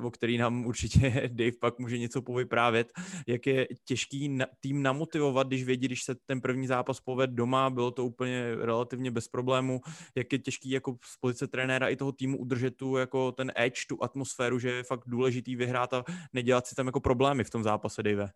o 0.02 0.10
který 0.10 0.38
nám 0.38 0.66
určitě 0.66 1.28
Dave 1.32 1.52
pak 1.60 1.78
může 1.78 1.98
něco 1.98 2.22
povyprávět, 2.22 2.92
jak 3.26 3.46
je 3.46 3.68
těžký 3.84 4.38
tým 4.60 4.82
namotivovat, 4.82 5.46
když 5.46 5.64
vědí, 5.64 5.86
když 5.86 6.02
se 6.02 6.14
ten 6.14 6.40
první 6.40 6.66
zápas 6.66 7.00
poved 7.00 7.30
doma, 7.30 7.70
bylo 7.70 7.90
to 7.90 8.04
úplně 8.04 8.54
relativně 8.54 9.10
bez 9.10 9.28
problému, 9.28 9.80
jak 10.14 10.32
je 10.32 10.38
těžký 10.38 10.70
jako 10.70 10.96
z 11.04 11.16
pozice 11.16 11.46
trenéra 11.46 11.88
i 11.88 11.96
toho 11.96 12.12
týmu 12.12 12.38
udržet 12.38 12.76
tu 12.76 12.96
jako 12.96 13.32
ten 13.32 13.52
edge, 13.54 13.86
tu 13.88 14.02
atmosféru, 14.02 14.58
že 14.58 14.70
je 14.70 14.82
fakt 14.82 15.02
důležitý 15.06 15.56
vyhrát 15.56 15.94
a 15.94 16.04
nedělat 16.32 16.66
si 16.66 16.74
tam 16.74 16.86
jako 16.86 17.00
problémy 17.00 17.44
v 17.44 17.50
tom 17.50 17.62
zápase, 17.66 18.02
Dave? 18.02 18.30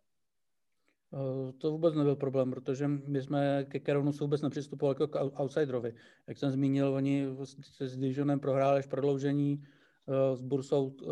Eh, 1.14 1.52
to 1.52 1.70
vůbec 1.70 1.94
nebyl 1.94 2.16
problém, 2.16 2.50
protože 2.50 2.88
my 2.88 3.22
jsme 3.22 3.64
ke 3.68 3.80
Keronu 3.80 4.12
vůbec 4.12 4.42
nepřistupovali 4.42 4.94
jako 4.94 5.08
k 5.08 5.40
outsiderovi. 5.40 5.94
Jak 6.26 6.38
jsem 6.38 6.50
zmínil, 6.50 6.94
oni 6.94 7.26
se 7.62 7.88
s 7.88 7.96
Dijonem 7.96 8.40
prohráli 8.40 8.78
až 8.78 8.86
prodloužení, 8.86 9.62
eh, 9.62 10.36
s 10.36 10.40
Bursou, 10.42 10.94
eh, 11.02 11.06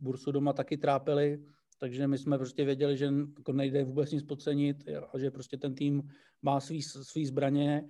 Bursu 0.00 0.32
doma 0.32 0.52
taky 0.52 0.76
trápili, 0.76 1.44
takže 1.78 2.08
my 2.08 2.18
jsme 2.18 2.38
prostě 2.38 2.64
věděli, 2.64 2.96
že 2.96 3.08
jako 3.38 3.52
nejde 3.52 3.84
vůbec 3.84 4.12
nic 4.12 4.22
podcenit 4.22 4.84
a 5.12 5.18
že 5.18 5.30
prostě 5.30 5.56
ten 5.56 5.74
tým 5.74 6.02
má 6.42 6.60
svý, 6.60 6.82
svý 6.82 7.26
zbraně 7.26 7.88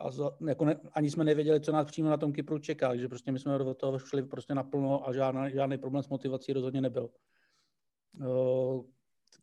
a 0.00 0.08
jako 0.48 0.64
ne, 0.64 0.80
ani 0.92 1.10
jsme 1.10 1.24
nevěděli, 1.24 1.60
co 1.60 1.72
nás 1.72 1.86
přímo 1.86 2.10
na 2.10 2.16
tom 2.16 2.32
Kypru 2.32 2.58
čeká, 2.58 2.88
takže 2.88 3.08
prostě 3.08 3.32
my 3.32 3.38
jsme 3.38 3.58
do 3.58 3.74
toho 3.74 3.98
šli 3.98 4.22
prostě 4.22 4.54
naplno 4.54 5.08
a 5.08 5.12
žádný, 5.12 5.50
žádný 5.52 5.78
problém 5.78 6.02
s 6.02 6.08
motivací 6.08 6.52
rozhodně 6.52 6.80
nebyl. 6.80 7.10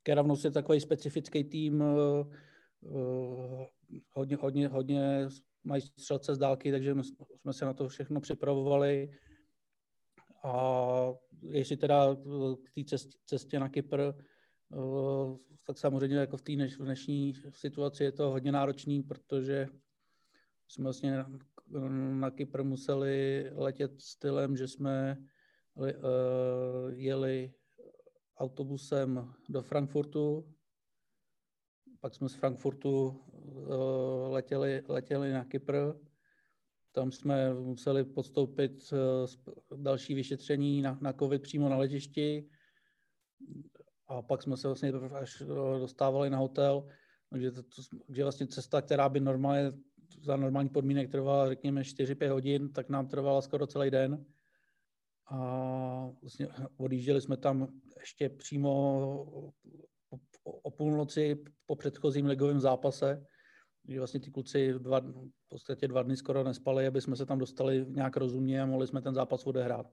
Keravnos 0.03 0.45
je 0.45 0.51
takový 0.51 0.79
specifický 0.79 1.43
tým, 1.43 1.81
uh, 1.81 3.65
hodně, 4.11 4.35
hodně, 4.35 4.67
hodně 4.67 5.27
mají 5.63 5.81
střelce 5.81 6.35
z 6.35 6.37
dálky, 6.37 6.71
takže 6.71 6.95
jsme 7.41 7.53
se 7.53 7.65
na 7.65 7.73
to 7.73 7.87
všechno 7.87 8.21
připravovali. 8.21 9.11
A 10.43 11.13
jestli 11.41 11.77
teda 11.77 12.15
k 12.63 12.71
té 12.75 12.83
cestě, 12.83 13.17
cestě 13.25 13.59
na 13.59 13.69
Kypr, 13.69 14.13
tak 15.67 15.77
samozřejmě 15.77 16.17
jako 16.17 16.37
v 16.37 16.41
té 16.41 16.51
dnešní 16.79 17.33
situaci 17.49 18.03
je 18.03 18.11
to 18.11 18.29
hodně 18.29 18.51
náročný, 18.51 19.03
protože 19.03 19.67
jsme 20.67 20.83
vlastně 20.83 21.25
na 22.13 22.31
Kypr 22.31 22.63
museli 22.63 23.45
letět 23.53 24.01
stylem, 24.01 24.57
že 24.57 24.67
jsme 24.67 25.17
jeli 26.95 27.53
autobusem 28.37 29.33
do 29.49 29.61
Frankfurtu, 29.61 30.53
pak 31.99 32.15
jsme 32.15 32.29
z 32.29 32.33
Frankfurtu 32.33 33.07
uh, 33.07 34.31
letěli, 34.31 34.83
letěli 34.87 35.33
na 35.33 35.45
Kypr, 35.45 35.93
tam 36.91 37.11
jsme 37.11 37.53
museli 37.53 38.03
podstoupit 38.03 38.91
uh, 38.91 39.81
další 39.81 40.13
vyšetření 40.13 40.81
na, 40.81 40.97
na 41.01 41.13
COVID 41.13 41.41
přímo 41.41 41.69
na 41.69 41.77
letišti. 41.77 42.49
A 44.07 44.21
pak 44.21 44.43
jsme 44.43 44.57
se 44.57 44.67
vlastně 44.67 44.91
až 44.91 45.41
eh, 45.41 45.79
dostávali 45.79 46.29
na 46.29 46.37
hotel, 46.37 46.87
takže 47.29 47.51
to, 47.51 47.63
to, 47.63 47.81
že 48.09 48.23
vlastně 48.23 48.47
cesta, 48.47 48.81
která 48.81 49.09
by 49.09 49.19
normálně 49.19 49.71
za 50.21 50.35
normální 50.35 50.69
podmínek 50.69 51.11
trvala, 51.11 51.49
řekněme, 51.49 51.81
4-5 51.81 52.31
hodin, 52.31 52.73
tak 52.73 52.89
nám 52.89 53.07
trvala 53.07 53.41
skoro 53.41 53.67
celý 53.67 53.91
den. 53.91 54.25
A 55.27 56.09
vlastně 56.21 56.47
odjížděli 56.77 57.21
jsme 57.21 57.37
tam 57.37 57.67
ještě 57.99 58.29
přímo 58.29 59.51
o 60.43 60.71
půlnoci 60.71 61.43
po 61.65 61.75
předchozím 61.75 62.25
ligovém 62.25 62.59
zápase, 62.59 63.25
kdy 63.83 63.97
vlastně 63.97 64.19
ty 64.19 64.31
kluci 64.31 64.73
dva, 64.73 64.99
v 64.99 65.49
podstatě 65.49 65.87
dva 65.87 66.03
dny 66.03 66.17
skoro 66.17 66.43
nespali, 66.43 66.87
aby 66.87 67.01
jsme 67.01 67.15
se 67.15 67.25
tam 67.25 67.39
dostali 67.39 67.85
nějak 67.89 68.17
rozumně 68.17 68.61
a 68.61 68.65
mohli 68.65 68.87
jsme 68.87 69.01
ten 69.01 69.13
zápas 69.13 69.45
odehrát. 69.45 69.85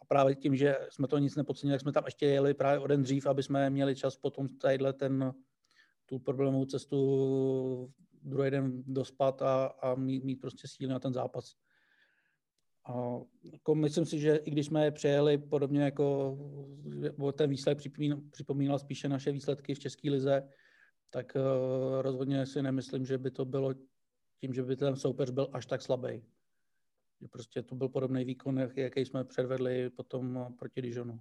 A 0.00 0.04
právě 0.08 0.34
tím, 0.34 0.56
že 0.56 0.76
jsme 0.90 1.08
to 1.08 1.18
nic 1.18 1.36
nepodcenili, 1.36 1.74
tak 1.74 1.80
jsme 1.80 1.92
tam 1.92 2.04
ještě 2.04 2.26
jeli 2.26 2.54
právě 2.54 2.78
o 2.78 2.86
den 2.86 3.02
dřív, 3.02 3.26
aby 3.26 3.42
jsme 3.42 3.70
měli 3.70 3.96
čas 3.96 4.16
potom 4.16 4.48
tadyhle 4.48 4.92
ten, 4.92 5.34
tu 6.06 6.18
problémovou 6.18 6.64
cestu 6.64 7.92
druhý 8.22 8.50
den 8.50 8.82
dospat 8.86 9.42
a, 9.42 9.66
a 9.66 9.94
mít, 9.94 10.24
mít 10.24 10.36
prostě 10.36 10.68
síly 10.68 10.92
na 10.92 10.98
ten 10.98 11.12
zápas. 11.12 11.54
A 12.86 13.20
jako 13.44 13.74
myslím 13.74 14.06
si, 14.06 14.18
že 14.18 14.36
i 14.36 14.50
když 14.50 14.66
jsme 14.66 14.90
přejeli 14.90 15.38
podobně 15.38 15.82
jako 15.82 16.38
ten 17.34 17.50
výsledek 17.50 17.78
připomínal, 17.78 18.20
připomínal 18.30 18.78
spíše 18.78 19.08
naše 19.08 19.32
výsledky 19.32 19.74
v 19.74 19.78
České 19.78 20.10
lize, 20.10 20.48
tak 21.10 21.32
uh, 21.36 22.02
rozhodně 22.02 22.46
si 22.46 22.62
nemyslím, 22.62 23.06
že 23.06 23.18
by 23.18 23.30
to 23.30 23.44
bylo 23.44 23.74
tím, 24.40 24.54
že 24.54 24.62
by 24.62 24.76
ten 24.76 24.96
soupeř 24.96 25.30
byl 25.30 25.48
až 25.52 25.66
tak 25.66 25.82
slabý. 25.82 26.22
Prostě 27.30 27.62
to 27.62 27.74
byl 27.74 27.88
podobný 27.88 28.24
výkon, 28.24 28.68
jaký 28.76 29.04
jsme 29.04 29.24
předvedli 29.24 29.90
potom 29.90 30.54
proti 30.58 30.82
Dijonu. 30.82 31.20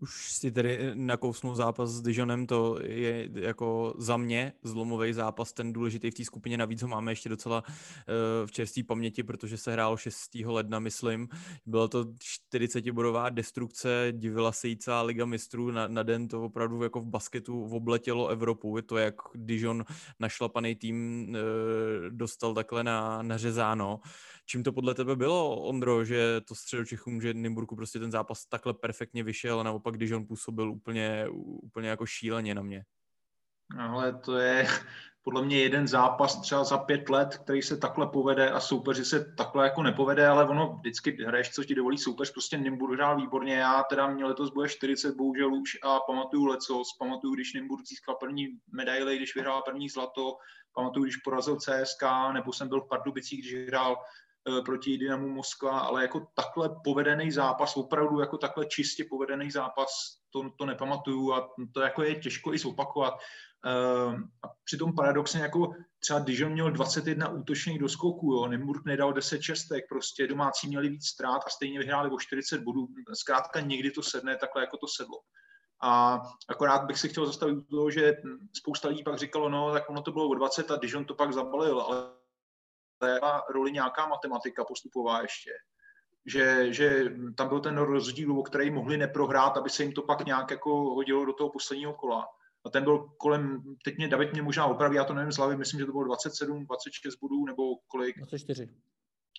Už 0.00 0.32
si 0.32 0.52
tedy 0.52 0.78
eh, 0.78 0.94
nakousnul 0.94 1.54
zápas 1.54 1.90
s 1.90 2.00
Dijonem, 2.00 2.46
to 2.46 2.78
je 2.82 3.28
jako 3.34 3.94
za 3.98 4.16
mě 4.16 4.52
zlomový 4.62 5.12
zápas, 5.12 5.52
ten 5.52 5.72
důležitý 5.72 6.10
v 6.10 6.14
té 6.14 6.24
skupině, 6.24 6.56
navíc 6.56 6.82
ho 6.82 6.88
máme 6.88 7.12
ještě 7.12 7.28
docela 7.28 7.62
uh, 7.66 8.46
v 8.46 8.52
čerstvé 8.52 8.82
paměti, 8.82 9.22
protože 9.22 9.56
se 9.56 9.72
hrálo 9.72 9.96
6. 9.96 10.34
ledna, 10.44 10.78
myslím. 10.78 11.28
Byla 11.66 11.88
to 11.88 12.04
40-bodová 12.04 13.30
destrukce, 13.30 14.08
divila 14.12 14.52
se 14.52 14.68
jí 14.68 14.76
celá 14.76 15.02
Liga 15.02 15.24
mistrů, 15.24 15.70
na, 15.70 15.88
na 15.88 16.02
den 16.02 16.28
to 16.28 16.44
opravdu 16.44 16.82
jako 16.82 17.00
v 17.00 17.06
basketu 17.06 17.64
obletělo 17.64 18.28
Evropu, 18.28 18.76
je 18.76 18.82
to 18.82 18.96
jak 18.96 19.14
Dijon 19.34 19.84
našlapaný 20.20 20.74
tým 20.74 21.28
uh, 21.28 21.36
dostal 22.10 22.54
takhle 22.54 22.84
na, 22.84 23.22
nařezáno. 23.22 24.00
Čím 24.48 24.62
to 24.62 24.72
podle 24.72 24.94
tebe 24.94 25.16
bylo, 25.16 25.60
Ondro, 25.60 26.04
že 26.04 26.40
to 26.40 26.54
středočechům, 26.54 27.20
že 27.20 27.34
Nymburku 27.34 27.76
prostě 27.76 27.98
ten 27.98 28.10
zápas 28.10 28.46
takhle 28.46 28.74
perfektně 28.74 29.22
vyšel 29.22 29.60
a 29.60 29.62
naopak, 29.62 29.85
když 29.90 30.12
on 30.12 30.26
působil 30.26 30.70
úplně, 30.70 31.26
úplně 31.62 31.88
jako 31.88 32.06
šíleně 32.06 32.54
na 32.54 32.62
mě? 32.62 32.84
Ale 33.78 34.18
to 34.18 34.36
je 34.36 34.66
podle 35.22 35.44
mě 35.44 35.58
jeden 35.58 35.88
zápas 35.88 36.40
třeba 36.40 36.64
za 36.64 36.78
pět 36.78 37.08
let, 37.08 37.38
který 37.38 37.62
se 37.62 37.76
takhle 37.76 38.06
povede 38.06 38.50
a 38.50 38.60
soupeři 38.60 39.04
se 39.04 39.34
takhle 39.36 39.64
jako 39.64 39.82
nepovede, 39.82 40.26
ale 40.26 40.48
ono 40.48 40.76
vždycky 40.80 41.24
hraješ, 41.26 41.50
co 41.50 41.64
ti 41.64 41.74
dovolí 41.74 41.98
soupeř, 41.98 42.32
prostě 42.32 42.58
Nymburk 42.58 42.92
hrál 42.92 43.16
výborně, 43.16 43.54
já 43.54 43.82
teda 43.82 44.06
měl 44.06 44.28
letos 44.28 44.50
bude 44.50 44.68
40 44.68 45.16
bohužel 45.16 45.54
už 45.54 45.78
a 45.82 46.00
pamatuju 46.00 46.44
lecos, 46.44 46.88
pamatuju, 46.98 47.34
když 47.34 47.54
Nymburk 47.54 47.86
získal 47.86 48.14
první 48.14 48.48
medaily, 48.72 49.16
když 49.16 49.34
vyhrál 49.34 49.62
první 49.62 49.88
zlato, 49.88 50.36
pamatuju, 50.74 51.04
když 51.04 51.16
porazil 51.16 51.56
CSK, 51.56 52.02
nebo 52.32 52.52
jsem 52.52 52.68
byl 52.68 52.80
v 52.80 52.88
Pardubicích, 52.88 53.40
když 53.40 53.68
hrál 53.68 53.96
proti 54.64 54.98
Dynamu 54.98 55.28
Moskva, 55.28 55.78
ale 55.78 56.02
jako 56.02 56.26
takhle 56.34 56.70
povedený 56.84 57.30
zápas, 57.30 57.76
opravdu 57.76 58.20
jako 58.20 58.38
takhle 58.38 58.66
čistě 58.66 59.04
povedený 59.10 59.50
zápas, 59.50 59.88
to, 60.30 60.50
to 60.58 60.66
nepamatuju 60.66 61.32
a 61.32 61.48
to 61.74 61.80
jako 61.80 62.02
je 62.02 62.14
těžko 62.14 62.54
i 62.54 62.58
zopakovat. 62.58 63.14
Uh, 63.14 64.14
a 64.42 64.48
přitom 64.64 64.94
paradoxně 64.94 65.40
jako 65.40 65.72
třeba 65.98 66.18
Dijon 66.18 66.52
měl 66.52 66.70
21 66.70 67.28
útočných 67.28 67.78
doskoků, 67.78 68.32
jo, 68.32 68.46
Nymburk 68.46 68.84
nedal 68.84 69.12
10 69.12 69.38
čestek, 69.38 69.84
prostě 69.88 70.26
domácí 70.26 70.68
měli 70.68 70.88
víc 70.88 71.06
ztrát 71.06 71.42
a 71.46 71.50
stejně 71.50 71.78
vyhráli 71.78 72.10
o 72.10 72.18
40 72.18 72.60
bodů. 72.60 72.86
Zkrátka 73.14 73.60
někdy 73.60 73.90
to 73.90 74.02
sedne 74.02 74.36
takhle, 74.36 74.62
jako 74.62 74.76
to 74.76 74.86
sedlo. 74.96 75.18
A 75.82 76.22
akorát 76.48 76.84
bych 76.84 76.98
si 76.98 77.08
chtěl 77.08 77.26
zastavit 77.26 77.68
toho, 77.70 77.90
že 77.90 78.14
spousta 78.52 78.88
lidí 78.88 79.02
pak 79.02 79.18
říkalo, 79.18 79.48
no, 79.48 79.72
tak 79.72 79.90
ono 79.90 80.02
to 80.02 80.12
bylo 80.12 80.28
o 80.28 80.34
20 80.34 80.70
a 80.70 80.76
Dijon 80.76 81.04
to 81.04 81.14
pak 81.14 81.32
zabalil, 81.32 81.80
ale 81.80 81.96
má 83.22 83.42
roli 83.50 83.72
nějaká 83.72 84.06
matematika 84.06 84.64
postupová 84.64 85.22
ještě. 85.22 85.50
Že, 86.26 86.72
že 86.72 87.04
tam 87.36 87.48
byl 87.48 87.60
ten 87.60 87.78
rozdíl, 87.78 88.38
o 88.38 88.42
který 88.42 88.70
mohli 88.70 88.96
neprohrát, 88.96 89.56
aby 89.56 89.70
se 89.70 89.82
jim 89.82 89.92
to 89.92 90.02
pak 90.02 90.26
nějak 90.26 90.50
jako 90.50 90.70
hodilo 90.70 91.24
do 91.24 91.32
toho 91.32 91.50
posledního 91.50 91.94
kola. 91.94 92.26
A 92.66 92.70
ten 92.70 92.84
byl 92.84 92.98
kolem, 92.98 93.62
teď 93.84 93.96
mě 93.96 94.08
David 94.08 94.32
mě 94.32 94.42
možná 94.42 94.66
opraví, 94.66 94.96
já 94.96 95.04
to 95.04 95.14
nevím 95.14 95.32
z 95.32 95.36
hlavy, 95.36 95.56
myslím, 95.56 95.80
že 95.80 95.86
to 95.86 95.92
bylo 95.92 96.04
27, 96.04 96.64
26 96.66 97.16
bodů, 97.16 97.46
nebo 97.46 97.62
kolik? 97.88 98.18
24. 98.18 98.68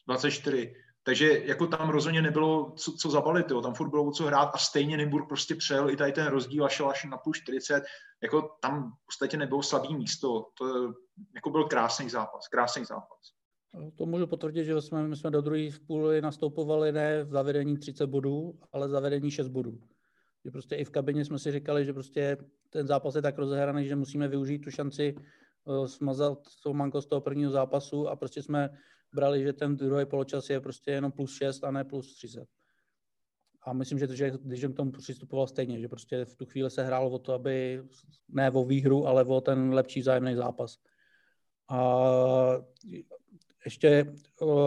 24. 0.08 0.76
Takže 1.08 1.42
jako 1.46 1.68
tam 1.68 1.90
rozhodně 1.90 2.22
nebylo 2.22 2.72
co, 2.72 2.92
co 2.92 3.10
zabalit, 3.10 3.52
jo. 3.52 3.62
tam 3.62 3.74
furt 3.74 3.90
bylo 3.90 4.04
o 4.04 4.12
co 4.12 4.26
hrát 4.26 4.50
a 4.54 4.58
stejně 4.58 4.98
Nymburk 4.98 5.28
prostě 5.28 5.56
přejel 5.56 5.90
i 5.90 5.96
tady 5.96 6.12
ten 6.12 6.28
rozdíl 6.28 6.66
a 6.66 6.70
šel 6.70 6.90
až 6.90 7.06
na 7.06 7.18
plus 7.18 7.38
40. 7.38 7.84
Jako 8.24 8.42
tam 8.62 8.92
v 8.92 9.06
podstatě 9.06 9.38
nebylo 9.38 9.64
slabý 9.64 9.96
místo. 9.96 10.46
To 10.58 10.94
jako 11.36 11.50
byl 11.50 11.64
krásný 11.64 12.10
zápas, 12.10 12.48
krásný 12.48 12.86
zápas. 12.86 13.37
To 13.96 14.06
můžu 14.06 14.28
potvrdit, 14.28 14.66
že 14.66 14.82
jsme, 14.82 15.08
my 15.08 15.16
jsme 15.16 15.32
do 15.32 15.42
druhé 15.42 15.70
půly 15.88 16.22
nastupovali 16.22 16.92
ne 16.92 17.24
v 17.24 17.32
zavedení 17.32 17.78
30 17.78 18.08
bodů, 18.08 18.60
ale 18.72 18.90
zavedení 18.90 19.32
6 19.32 19.48
bodů. 19.48 19.80
Že 20.46 20.52
prostě 20.52 20.76
i 20.76 20.84
v 20.84 20.90
kabině 20.90 21.26
jsme 21.26 21.40
si 21.40 21.52
říkali, 21.52 21.86
že 21.86 21.94
prostě 21.94 22.38
ten 22.70 22.88
zápas 22.88 23.16
je 23.16 23.22
tak 23.22 23.38
rozehraný, 23.38 23.88
že 23.88 23.96
musíme 23.96 24.28
využít 24.28 24.60
tu 24.60 24.72
šanci 24.72 25.16
uh, 25.64 25.86
smazat 25.86 26.40
to 26.64 26.74
manko 26.74 27.02
z 27.02 27.06
toho 27.06 27.22
prvního 27.22 27.52
zápasu 27.52 28.08
a 28.08 28.16
prostě 28.16 28.44
jsme 28.44 28.70
brali, 29.14 29.44
že 29.44 29.54
ten 29.54 29.76
druhý 29.76 30.06
poločas 30.06 30.50
je 30.50 30.60
prostě 30.60 30.92
jenom 30.92 31.12
plus 31.12 31.38
6 31.38 31.64
a 31.64 31.72
ne 31.72 31.84
plus 31.84 32.16
30. 32.16 32.46
A 33.62 33.74
myslím, 33.74 34.00
že, 34.00 34.16
že 34.16 34.32
když 34.44 34.66
k 34.66 34.76
tomu 34.76 34.92
přistupoval 34.92 35.48
stejně, 35.48 35.80
že 35.80 35.88
prostě 35.88 36.26
v 36.26 36.36
tu 36.36 36.46
chvíli 36.46 36.72
se 36.72 36.84
hrálo 36.84 37.10
o 37.10 37.20
to, 37.20 37.34
aby 37.34 37.84
ne 38.30 38.52
o 38.52 38.66
výhru, 38.66 39.08
ale 39.08 39.24
o 39.24 39.42
ten 39.42 39.74
lepší 39.74 40.00
vzájemný 40.00 40.36
zápas. 40.36 40.78
A 41.70 42.47
ještě 43.68 44.14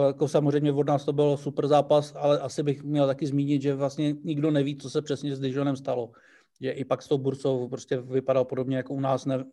jako 0.07 0.27
samozřejmě 0.27 0.71
od 0.71 0.87
nás 0.87 1.05
to 1.05 1.13
byl 1.13 1.37
super 1.37 1.67
zápas, 1.67 2.13
ale 2.15 2.39
asi 2.39 2.63
bych 2.63 2.83
měl 2.83 3.07
taky 3.07 3.27
zmínit, 3.27 3.61
že 3.61 3.75
vlastně 3.75 4.15
nikdo 4.23 4.51
neví, 4.51 4.77
co 4.77 4.89
se 4.89 5.01
přesně 5.01 5.35
s 5.35 5.39
Dijonem 5.39 5.75
stalo. 5.75 6.11
Že 6.61 6.71
i 6.71 6.85
pak 6.85 7.01
s 7.01 7.07
tou 7.07 7.17
Bursou 7.17 7.67
prostě 7.67 7.97
vypadal 7.97 8.45
podobně 8.45 8.77
jako 8.77 8.93
u 8.93 8.99
nás. 8.99 9.25
Ne, 9.25 9.45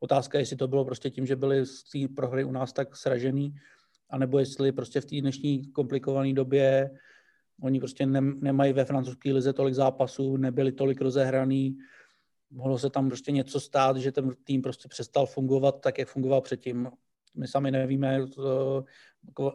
otázka 0.00 0.38
je, 0.38 0.42
jestli 0.42 0.56
to 0.56 0.68
bylo 0.68 0.84
prostě 0.84 1.10
tím, 1.10 1.26
že 1.26 1.36
byli 1.36 1.66
z 1.66 1.84
té 1.84 2.14
prohry 2.16 2.44
u 2.44 2.52
nás 2.52 2.72
tak 2.72 2.96
sražený, 2.96 3.54
anebo 4.10 4.38
jestli 4.38 4.72
prostě 4.72 5.00
v 5.00 5.04
té 5.04 5.20
dnešní 5.20 5.72
komplikované 5.72 6.32
době 6.32 6.90
oni 7.62 7.78
prostě 7.78 8.06
ne, 8.06 8.20
nemají 8.20 8.72
ve 8.72 8.84
francouzské 8.84 9.32
lize 9.32 9.52
tolik 9.52 9.74
zápasů, 9.74 10.36
nebyli 10.36 10.72
tolik 10.72 11.00
rozehraný 11.00 11.76
mohlo 12.54 12.78
se 12.78 12.90
tam 12.90 13.08
prostě 13.08 13.32
něco 13.32 13.60
stát, 13.60 13.96
že 13.96 14.12
ten 14.12 14.30
tým 14.44 14.62
prostě 14.62 14.88
přestal 14.88 15.26
fungovat 15.26 15.80
tak, 15.80 15.98
jak 15.98 16.08
fungoval 16.08 16.40
předtím. 16.40 16.90
My 17.34 17.48
sami 17.48 17.70
nevíme, 17.70 18.26
to, 18.26 18.84
jako 19.26 19.52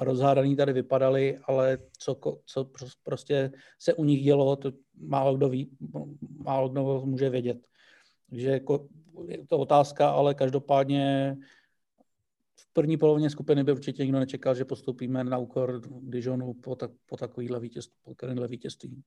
rozhádaný 0.00 0.56
tady 0.56 0.72
vypadali, 0.72 1.38
ale 1.44 1.78
co, 1.98 2.20
co 2.44 2.70
prostě 3.02 3.52
se 3.78 3.94
u 3.94 4.04
nich 4.04 4.22
dělo, 4.22 4.56
to 4.56 4.72
málo 4.98 5.36
kdo 5.36 5.48
ví, 5.48 5.70
málo 6.44 6.68
kdo 6.68 7.02
může 7.06 7.30
vědět. 7.30 7.66
Takže 8.30 8.50
jako 8.50 8.88
je 9.28 9.46
to 9.46 9.58
otázka, 9.58 10.10
ale 10.10 10.34
každopádně 10.34 11.36
v 12.56 12.72
první 12.72 12.96
polovině 12.96 13.30
skupiny 13.30 13.64
by 13.64 13.72
určitě 13.72 14.02
nikdo 14.02 14.18
nečekal, 14.18 14.54
že 14.54 14.64
postoupíme 14.64 15.24
na 15.24 15.38
úkor 15.38 15.80
Dijonu 16.00 16.54
po, 16.54 16.76
tak, 16.76 16.90
po 17.06 17.16
takovýhle 17.16 17.60
vítězství. 17.60 17.96
Po 18.04 18.46
vítězství 18.48 19.02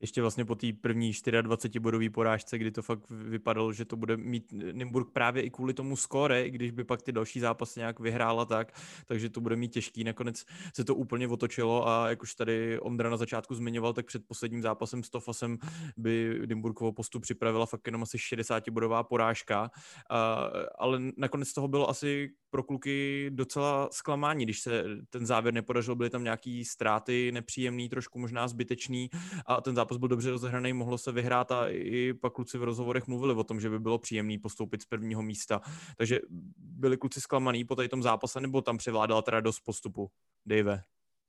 ještě 0.00 0.20
vlastně 0.20 0.44
po 0.44 0.54
té 0.54 0.66
první 0.80 1.12
24-bodové 1.12 2.10
porážce, 2.10 2.58
kdy 2.58 2.70
to 2.70 2.82
fakt 2.82 3.10
vypadalo, 3.10 3.72
že 3.72 3.84
to 3.84 3.96
bude 3.96 4.16
mít 4.16 4.52
Nymburk 4.72 5.10
právě 5.12 5.42
i 5.42 5.50
kvůli 5.50 5.74
tomu 5.74 5.96
skóre, 5.96 6.46
i 6.46 6.50
když 6.50 6.70
by 6.70 6.84
pak 6.84 7.02
ty 7.02 7.12
další 7.12 7.40
zápasy 7.40 7.80
nějak 7.80 8.00
vyhrála 8.00 8.44
tak, 8.44 8.72
takže 9.06 9.30
to 9.30 9.40
bude 9.40 9.56
mít 9.56 9.72
těžký. 9.72 10.04
Nakonec 10.04 10.44
se 10.74 10.84
to 10.84 10.94
úplně 10.94 11.28
otočilo 11.28 11.88
a 11.88 12.08
jak 12.08 12.22
už 12.22 12.34
tady 12.34 12.80
Ondra 12.80 13.10
na 13.10 13.16
začátku 13.16 13.54
zmiňoval, 13.54 13.92
tak 13.92 14.06
před 14.06 14.22
posledním 14.26 14.62
zápasem 14.62 15.02
s 15.02 15.10
Tofasem 15.10 15.58
by 15.96 16.40
Nymburkovo 16.46 16.92
postup 16.92 17.22
připravila 17.22 17.66
fakt 17.66 17.86
jenom 17.86 18.02
asi 18.02 18.16
60-bodová 18.16 19.02
porážka, 19.02 19.70
a, 20.10 20.50
ale 20.78 21.00
nakonec 21.16 21.52
toho 21.52 21.68
bylo 21.68 21.90
asi 21.90 22.30
pro 22.50 22.62
kluky 22.62 23.26
docela 23.30 23.88
zklamání, 23.92 24.44
když 24.44 24.60
se 24.60 24.84
ten 25.10 25.26
závěr 25.26 25.54
nepodařil, 25.54 25.94
byly 25.94 26.10
tam 26.10 26.24
nějaký 26.24 26.64
ztráty 26.64 27.32
nepříjemný, 27.32 27.88
trošku 27.88 28.18
možná 28.18 28.48
zbytečný 28.48 29.10
a 29.46 29.60
ten 29.60 29.74
zápas 29.74 29.96
byl 29.96 30.08
dobře 30.08 30.30
rozehraný, 30.30 30.72
mohlo 30.72 30.98
se 30.98 31.12
vyhrát 31.12 31.52
a 31.52 31.68
i 31.68 32.14
pak 32.14 32.32
kluci 32.32 32.58
v 32.58 32.64
rozhovorech 32.64 33.06
mluvili 33.06 33.34
o 33.34 33.44
tom, 33.44 33.60
že 33.60 33.70
by 33.70 33.78
bylo 33.78 33.98
příjemný 33.98 34.38
postoupit 34.38 34.82
z 34.82 34.86
prvního 34.86 35.22
místa. 35.22 35.60
Takže 35.96 36.20
byli 36.56 36.96
kluci 36.96 37.20
zklamaný 37.20 37.64
po 37.64 37.76
tom 37.76 38.02
zápase, 38.02 38.40
nebo 38.40 38.62
tam 38.62 38.78
převládala 38.78 39.22
teda 39.22 39.40
dost 39.40 39.60
postupu? 39.60 40.10
Dave? 40.46 40.82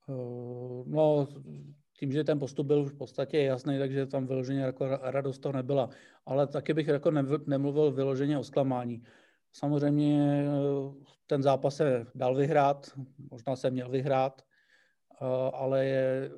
Uh, 0.06 0.84
no, 0.86 1.28
tím, 1.98 2.12
že 2.12 2.24
ten 2.24 2.38
postup 2.38 2.66
byl 2.66 2.84
v 2.84 2.94
podstatě 2.94 3.38
jasný, 3.38 3.78
takže 3.78 4.06
tam 4.06 4.26
vyloženě 4.26 4.60
jako 4.60 4.86
radost 5.02 5.38
to 5.38 5.52
nebyla. 5.52 5.90
Ale 6.26 6.46
taky 6.46 6.74
bych 6.74 6.86
jako 6.86 7.10
nemluvil 7.46 7.92
vyloženě 7.92 8.38
o 8.38 8.44
zklamání. 8.44 9.02
Samozřejmě 9.52 10.44
eh, 10.46 11.04
ten 11.26 11.42
zápas 11.42 11.76
se 11.76 12.06
dal 12.14 12.34
vyhrát, 12.34 12.90
možná 13.30 13.56
se 13.56 13.70
měl 13.70 13.88
vyhrát, 13.88 14.42
eh, 14.42 15.50
ale 15.52 15.86
je, 15.86 16.30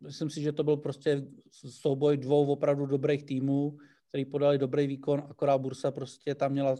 myslím 0.00 0.30
si, 0.30 0.42
že 0.42 0.52
to 0.52 0.64
byl 0.64 0.76
prostě 0.76 1.22
souboj 1.50 2.16
dvou 2.16 2.46
opravdu 2.46 2.86
dobrých 2.86 3.24
týmů, 3.24 3.78
který 4.08 4.24
podali 4.24 4.58
dobrý 4.58 4.86
výkon, 4.86 5.26
akorát 5.30 5.58
Bursa 5.58 5.90
prostě 5.90 6.34
tam 6.34 6.52
měla 6.52 6.76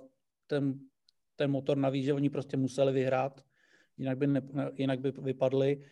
ten, 0.46 0.80
ten 1.36 1.50
motor 1.50 1.76
navíc, 1.76 2.04
že 2.04 2.12
oni 2.12 2.30
prostě 2.30 2.56
museli 2.56 2.92
vyhrát, 2.92 3.40
jinak 3.96 4.18
by, 4.18 4.26
ne, 4.26 4.42
jinak 4.74 5.00
by 5.00 5.10
vypadli 5.10 5.82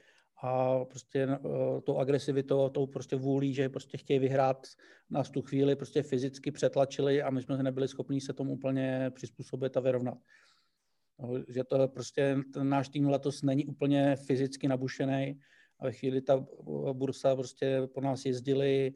a 0.43 0.85
prostě 0.85 1.26
uh, 1.26 1.81
tou 1.81 1.99
agresivitou, 1.99 2.69
tou 2.69 2.87
prostě 2.87 3.16
vůlí, 3.16 3.55
že 3.55 3.69
prostě 3.69 3.99
chtějí 3.99 4.19
vyhrát 4.19 4.66
nás 5.11 5.31
tu 5.31 5.43
chvíli, 5.43 5.76
prostě 5.76 6.02
fyzicky 6.02 6.50
přetlačili 6.50 7.23
a 7.23 7.31
my 7.31 7.43
jsme 7.43 7.62
nebyli 7.62 7.88
schopni 7.88 8.21
se 8.21 8.33
tomu 8.33 8.52
úplně 8.52 9.11
přizpůsobit 9.14 9.76
a 9.76 9.81
vyrovnat. 9.81 10.19
No, 11.19 11.28
že 11.49 11.64
to 11.64 11.88
prostě 11.88 12.37
ten 12.52 12.69
náš 12.69 12.88
tým 12.88 13.09
letos 13.09 13.43
není 13.43 13.66
úplně 13.66 14.16
fyzicky 14.16 14.69
nabušený 14.69 15.40
a 15.78 15.85
ve 15.85 15.93
chvíli 15.93 16.21
ta 16.21 16.47
bursa 16.93 17.37
prostě 17.37 17.83
po 17.95 18.00
nás 18.00 18.25
jezdili 18.25 18.93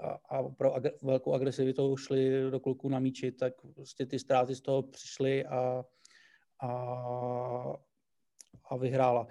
a, 0.00 0.36
a 0.36 0.42
pro 0.42 0.74
ag- 0.74 0.98
velkou 1.02 1.32
agresivitou 1.32 1.96
šli 1.96 2.50
do 2.50 2.60
kluků 2.60 2.88
na 2.88 2.98
míči, 2.98 3.32
tak 3.32 3.54
prostě 3.74 4.06
ty 4.06 4.18
ztráty 4.18 4.54
z 4.54 4.60
toho 4.60 4.82
přišly 4.82 5.46
a, 5.46 5.84
a, 6.60 6.68
a 8.70 8.76
vyhrála. 8.76 9.26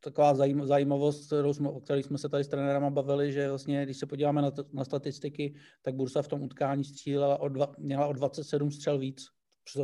Taková 0.00 0.34
zajímavost, 0.62 1.26
kterou 1.26 1.52
jsme, 1.52 1.68
o 1.68 1.80
které 1.80 2.02
jsme 2.02 2.18
se 2.18 2.28
tady 2.28 2.44
s 2.44 2.48
trenérama 2.48 2.90
bavili, 2.90 3.32
že 3.32 3.48
vlastně, 3.48 3.84
když 3.84 3.96
se 3.96 4.06
podíváme 4.06 4.42
na, 4.42 4.52
na 4.72 4.84
statistiky, 4.84 5.54
tak 5.82 5.94
Bursa 5.94 6.22
v 6.22 6.28
tom 6.28 6.42
utkání 6.42 6.84
střílela 6.84 7.40
o 7.40 7.48
dva, 7.48 7.72
měla 7.78 8.06
o 8.06 8.12
27 8.12 8.70
střel 8.70 8.98
víc, 8.98 9.26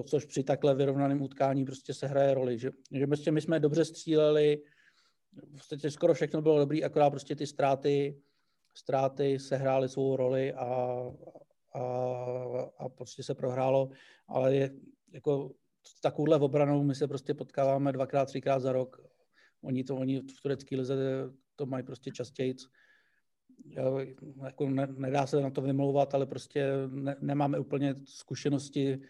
což 0.04 0.24
při 0.24 0.44
takhle 0.44 0.74
vyrovnaném 0.74 1.22
utkání 1.22 1.64
prostě 1.64 1.94
se 1.94 2.06
hraje 2.06 2.34
roli. 2.34 2.58
Že, 2.58 2.70
že 2.92 3.06
prostě 3.06 3.32
my 3.32 3.40
jsme 3.40 3.60
dobře 3.60 3.84
stříleli, 3.84 4.62
prostě 5.50 5.90
skoro 5.90 6.14
všechno 6.14 6.42
bylo 6.42 6.58
dobrý, 6.58 6.84
akorát 6.84 7.10
prostě 7.10 7.36
ty 7.36 7.46
ztráty, 7.46 8.20
ztráty 8.74 9.38
sehrály 9.38 9.88
svou 9.88 10.16
roli 10.16 10.52
a, 10.52 10.66
a, 11.74 11.80
a 12.78 12.88
prostě 12.88 13.22
se 13.22 13.34
prohrálo, 13.34 13.90
ale 14.28 14.54
je, 14.54 14.70
jako 15.12 15.50
s 15.86 16.00
takovouhle 16.00 16.36
obranou 16.36 16.82
my 16.82 16.94
se 16.94 17.08
prostě 17.08 17.34
potkáváme 17.34 17.92
dvakrát, 17.92 18.24
třikrát 18.24 18.58
za 18.58 18.72
rok. 18.72 19.06
Oni 19.62 19.84
to, 19.84 19.96
oni 19.96 20.20
v 20.20 20.40
turecké 20.42 20.76
lize 20.76 20.96
to 21.56 21.66
mají 21.66 21.84
prostě 21.84 22.10
častěji. 22.10 22.54
Jako 24.44 24.70
ne, 24.70 24.86
nedá 24.96 25.26
se 25.26 25.40
na 25.40 25.50
to 25.50 25.62
vymlouvat, 25.62 26.14
ale 26.14 26.26
prostě 26.26 26.72
ne, 26.86 27.16
nemáme 27.20 27.58
úplně 27.58 27.94
zkušenosti 28.04 29.00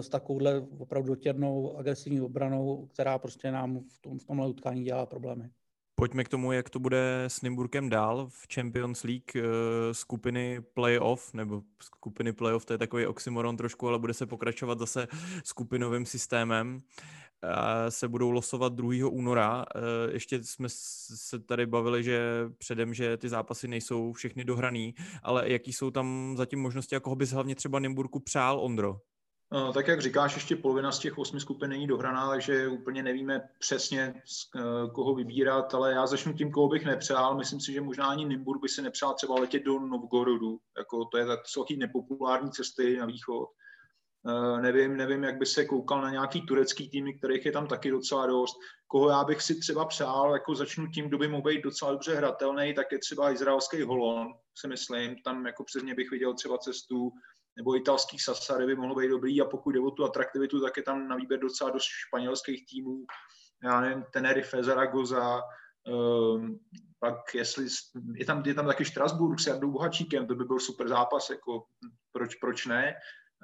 s 0.00 0.08
takovouhle 0.08 0.60
opravdu 0.78 1.08
dotěrnou 1.08 1.76
agresivní 1.76 2.20
obranou, 2.20 2.86
která 2.86 3.18
prostě 3.18 3.50
nám 3.50 3.80
v, 3.80 3.98
tom, 3.98 4.18
v 4.18 4.24
tomhle 4.24 4.48
utkání 4.48 4.84
dělá 4.84 5.06
problémy. 5.06 5.50
Pojďme 5.98 6.24
k 6.24 6.28
tomu, 6.28 6.52
jak 6.52 6.70
to 6.70 6.78
bude 6.78 7.24
s 7.26 7.42
Nymburkem 7.42 7.88
dál 7.88 8.26
v 8.28 8.54
Champions 8.54 9.02
League 9.02 9.30
uh, 9.36 9.42
skupiny 9.92 10.60
playoff, 10.74 11.34
nebo 11.34 11.62
skupiny 11.82 12.32
playoff, 12.32 12.64
to 12.64 12.74
je 12.74 12.78
takový 12.78 13.06
oxymoron 13.06 13.56
trošku, 13.56 13.88
ale 13.88 13.98
bude 13.98 14.14
se 14.14 14.26
pokračovat 14.26 14.78
zase 14.78 15.08
skupinovým 15.44 16.06
systémem. 16.06 16.74
Uh, 17.44 17.50
se 17.88 18.08
budou 18.08 18.30
losovat 18.30 18.72
2. 18.72 19.08
února. 19.10 19.64
Uh, 19.76 19.82
ještě 20.12 20.42
jsme 20.42 20.68
se 20.68 21.38
tady 21.38 21.66
bavili, 21.66 22.04
že 22.04 22.20
předem, 22.58 22.94
že 22.94 23.16
ty 23.16 23.28
zápasy 23.28 23.68
nejsou 23.68 24.12
všechny 24.12 24.44
dohraný, 24.44 24.94
ale 25.22 25.52
jaký 25.52 25.72
jsou 25.72 25.90
tam 25.90 26.34
zatím 26.36 26.60
možnosti, 26.60 26.94
jako 26.94 27.16
bys 27.16 27.30
hlavně 27.30 27.54
třeba 27.54 27.78
Nymburku 27.78 28.20
přál, 28.20 28.60
Ondro? 28.60 29.00
No, 29.52 29.72
tak 29.72 29.88
jak 29.88 30.00
říkáš, 30.00 30.34
ještě 30.34 30.56
polovina 30.56 30.92
z 30.92 30.98
těch 30.98 31.18
osmi 31.18 31.40
skupin 31.40 31.70
není 31.70 31.86
dohraná, 31.86 32.28
takže 32.28 32.68
úplně 32.68 33.02
nevíme 33.02 33.48
přesně, 33.58 34.14
eh, 34.56 34.60
koho 34.94 35.14
vybírat, 35.14 35.74
ale 35.74 35.92
já 35.92 36.06
začnu 36.06 36.32
tím, 36.32 36.52
koho 36.52 36.68
bych 36.68 36.84
nepřál. 36.84 37.36
Myslím 37.36 37.60
si, 37.60 37.72
že 37.72 37.80
možná 37.80 38.06
ani 38.06 38.24
Nymburk 38.24 38.62
by 38.62 38.68
se 38.68 38.82
nepřál 38.82 39.14
třeba 39.14 39.34
letět 39.34 39.62
do 39.62 39.78
Novgorodu. 39.78 40.58
Jako 40.78 41.04
to 41.04 41.18
je 41.18 41.26
tak 41.26 41.40
celý 41.42 41.78
nepopulární 41.78 42.50
cesty 42.50 42.96
na 42.96 43.06
východ. 43.06 43.48
Uh, 44.22 44.60
nevím, 44.60 44.96
nevím, 44.96 45.24
jak 45.24 45.38
by 45.38 45.46
se 45.46 45.64
koukal 45.64 46.00
na 46.00 46.10
nějaký 46.10 46.46
turecký 46.46 46.90
týmy, 46.90 47.14
kterých 47.14 47.46
je 47.46 47.52
tam 47.52 47.66
taky 47.66 47.90
docela 47.90 48.26
dost. 48.26 48.56
Koho 48.86 49.10
já 49.10 49.24
bych 49.24 49.42
si 49.42 49.54
třeba 49.54 49.84
přál, 49.84 50.32
jako 50.32 50.54
začnu 50.54 50.86
tím, 50.86 51.08
kdo 51.08 51.18
by 51.18 51.28
mohl 51.28 51.42
být 51.42 51.62
docela 51.62 51.92
dobře 51.92 52.14
hratelný, 52.14 52.74
tak 52.74 52.92
je 52.92 52.98
třeba 52.98 53.32
izraelský 53.32 53.82
Holon, 53.82 54.26
si 54.58 54.68
myslím. 54.68 55.16
Tam 55.24 55.46
jako 55.46 55.64
přes 55.64 55.82
ně 55.82 55.94
bych 55.94 56.10
viděl 56.10 56.34
třeba 56.34 56.58
cestu 56.58 57.12
nebo 57.56 57.76
italský 57.76 58.18
Sassari 58.18 58.66
by 58.66 58.76
mohlo 58.76 58.94
být 58.94 59.08
dobrý 59.08 59.40
a 59.40 59.44
pokud 59.44 59.70
jde 59.70 59.80
o 59.80 59.90
tu 59.90 60.04
atraktivitu, 60.04 60.60
tak 60.60 60.76
je 60.76 60.82
tam 60.82 61.08
na 61.08 61.16
výběr 61.16 61.40
docela 61.40 61.70
dost 61.70 61.84
španělských 61.84 62.66
týmů, 62.66 63.04
já 63.64 63.80
nevím, 63.80 64.04
Tenerife, 64.12 64.62
Zaragoza, 64.62 65.42
um, 65.88 66.58
pak 66.98 67.34
jestli, 67.34 67.66
je 68.14 68.24
tam, 68.24 68.42
je 68.46 68.54
tam 68.54 68.66
taky 68.66 68.84
Štrasburg 68.84 69.40
s 69.40 69.46
Jardou 69.46 69.70
Bohačíkem, 69.70 70.26
to 70.26 70.34
by 70.34 70.44
byl 70.44 70.60
super 70.60 70.88
zápas, 70.88 71.30
jako 71.30 71.64
proč, 72.12 72.34
proč 72.34 72.66
ne. 72.66 72.94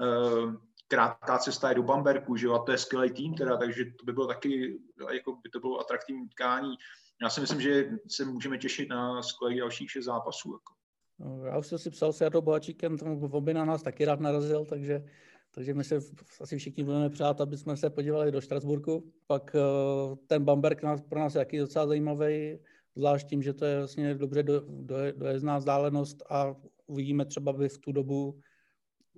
Um, 0.00 0.58
krátká 0.88 1.38
cesta 1.38 1.68
je 1.68 1.74
do 1.74 1.82
Bamberku, 1.82 2.36
že 2.36 2.46
jo, 2.46 2.54
a 2.54 2.64
to 2.64 2.72
je 2.72 2.78
skvělý 2.78 3.10
tým 3.10 3.34
teda, 3.34 3.56
takže 3.56 3.84
to 3.84 4.04
by 4.04 4.12
bylo 4.12 4.26
taky, 4.26 4.80
jako 5.12 5.32
by 5.32 5.50
to 5.50 5.60
bylo 5.60 5.80
atraktivní 5.80 6.28
tkání. 6.28 6.76
Já 7.22 7.30
si 7.30 7.40
myslím, 7.40 7.60
že 7.60 7.90
se 8.10 8.24
můžeme 8.24 8.58
těšit 8.58 8.88
na 8.88 9.22
skvělých 9.22 9.58
dalších 9.58 9.90
šest 9.90 10.04
zápasů. 10.04 10.52
Jako. 10.52 10.81
No, 11.18 11.44
já 11.44 11.58
už 11.58 11.66
jsem 11.66 11.78
si 11.78 11.90
psal 11.90 12.12
s 12.12 12.20
Jardou 12.20 12.40
Bohačíkem, 12.40 12.98
tam 12.98 13.22
obě 13.22 13.54
na 13.54 13.64
nás 13.64 13.82
taky 13.82 14.04
rád 14.04 14.20
narazil, 14.20 14.64
takže, 14.64 15.04
takže 15.50 15.74
my 15.74 15.84
se 15.84 15.98
asi 16.40 16.58
všichni 16.58 16.84
budeme 16.84 17.10
přát, 17.10 17.40
aby 17.40 17.56
jsme 17.56 17.76
se 17.76 17.90
podívali 17.90 18.32
do 18.32 18.40
Štrasburku. 18.40 19.12
Pak 19.26 19.54
uh, 19.54 20.16
ten 20.26 20.44
Bamberg 20.44 20.82
nás, 20.82 21.00
pro 21.00 21.18
nás 21.18 21.34
je 21.34 21.38
taky 21.38 21.58
docela 21.58 21.86
zajímavý, 21.86 22.58
zvlášť 22.96 23.26
tím, 23.26 23.42
že 23.42 23.52
to 23.52 23.64
je 23.64 23.78
vlastně 23.78 24.14
dobře 24.14 24.42
do, 24.42 24.60
do, 24.68 24.96
dojezdná 25.16 25.58
vzdálenost 25.58 26.22
a 26.30 26.56
uvidíme 26.86 27.24
třeba 27.24 27.52
by 27.52 27.68
v 27.68 27.78
tu 27.78 27.92
dobu 27.92 28.40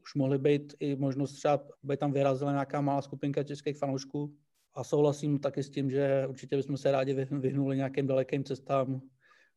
už 0.02 0.14
mohly 0.14 0.38
být 0.38 0.74
i 0.80 0.96
možnost 0.96 1.32
třeba, 1.32 1.60
aby 1.84 1.96
tam 1.96 2.12
vyrazila 2.12 2.52
nějaká 2.52 2.80
malá 2.80 3.02
skupinka 3.02 3.42
českých 3.42 3.78
fanoušků. 3.78 4.34
A 4.74 4.84
souhlasím 4.84 5.38
taky 5.38 5.62
s 5.62 5.70
tím, 5.70 5.90
že 5.90 6.26
určitě 6.28 6.56
bychom 6.56 6.76
se 6.76 6.92
rádi 6.92 7.26
vyhnuli 7.30 7.76
nějakým 7.76 8.06
dalekým 8.06 8.44
cestám 8.44 9.00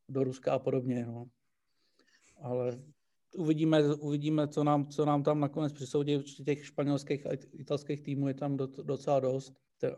do 0.09 0.23
Ruska 0.23 0.53
a 0.53 0.59
podobně. 0.59 1.05
No 1.05 1.25
ale 2.41 2.79
uvidíme, 3.37 3.95
uvidíme 3.95 4.47
co, 4.47 4.63
nám, 4.63 4.87
co 4.87 5.05
nám 5.05 5.23
tam 5.23 5.39
nakonec 5.39 5.73
přisoudí. 5.73 6.17
Určitě 6.17 6.43
těch 6.43 6.65
španělských 6.65 7.25
a 7.25 7.29
italských 7.53 8.01
týmů 8.01 8.27
je 8.27 8.33
tam 8.33 8.57
docela 8.83 9.19
dost. 9.19 9.53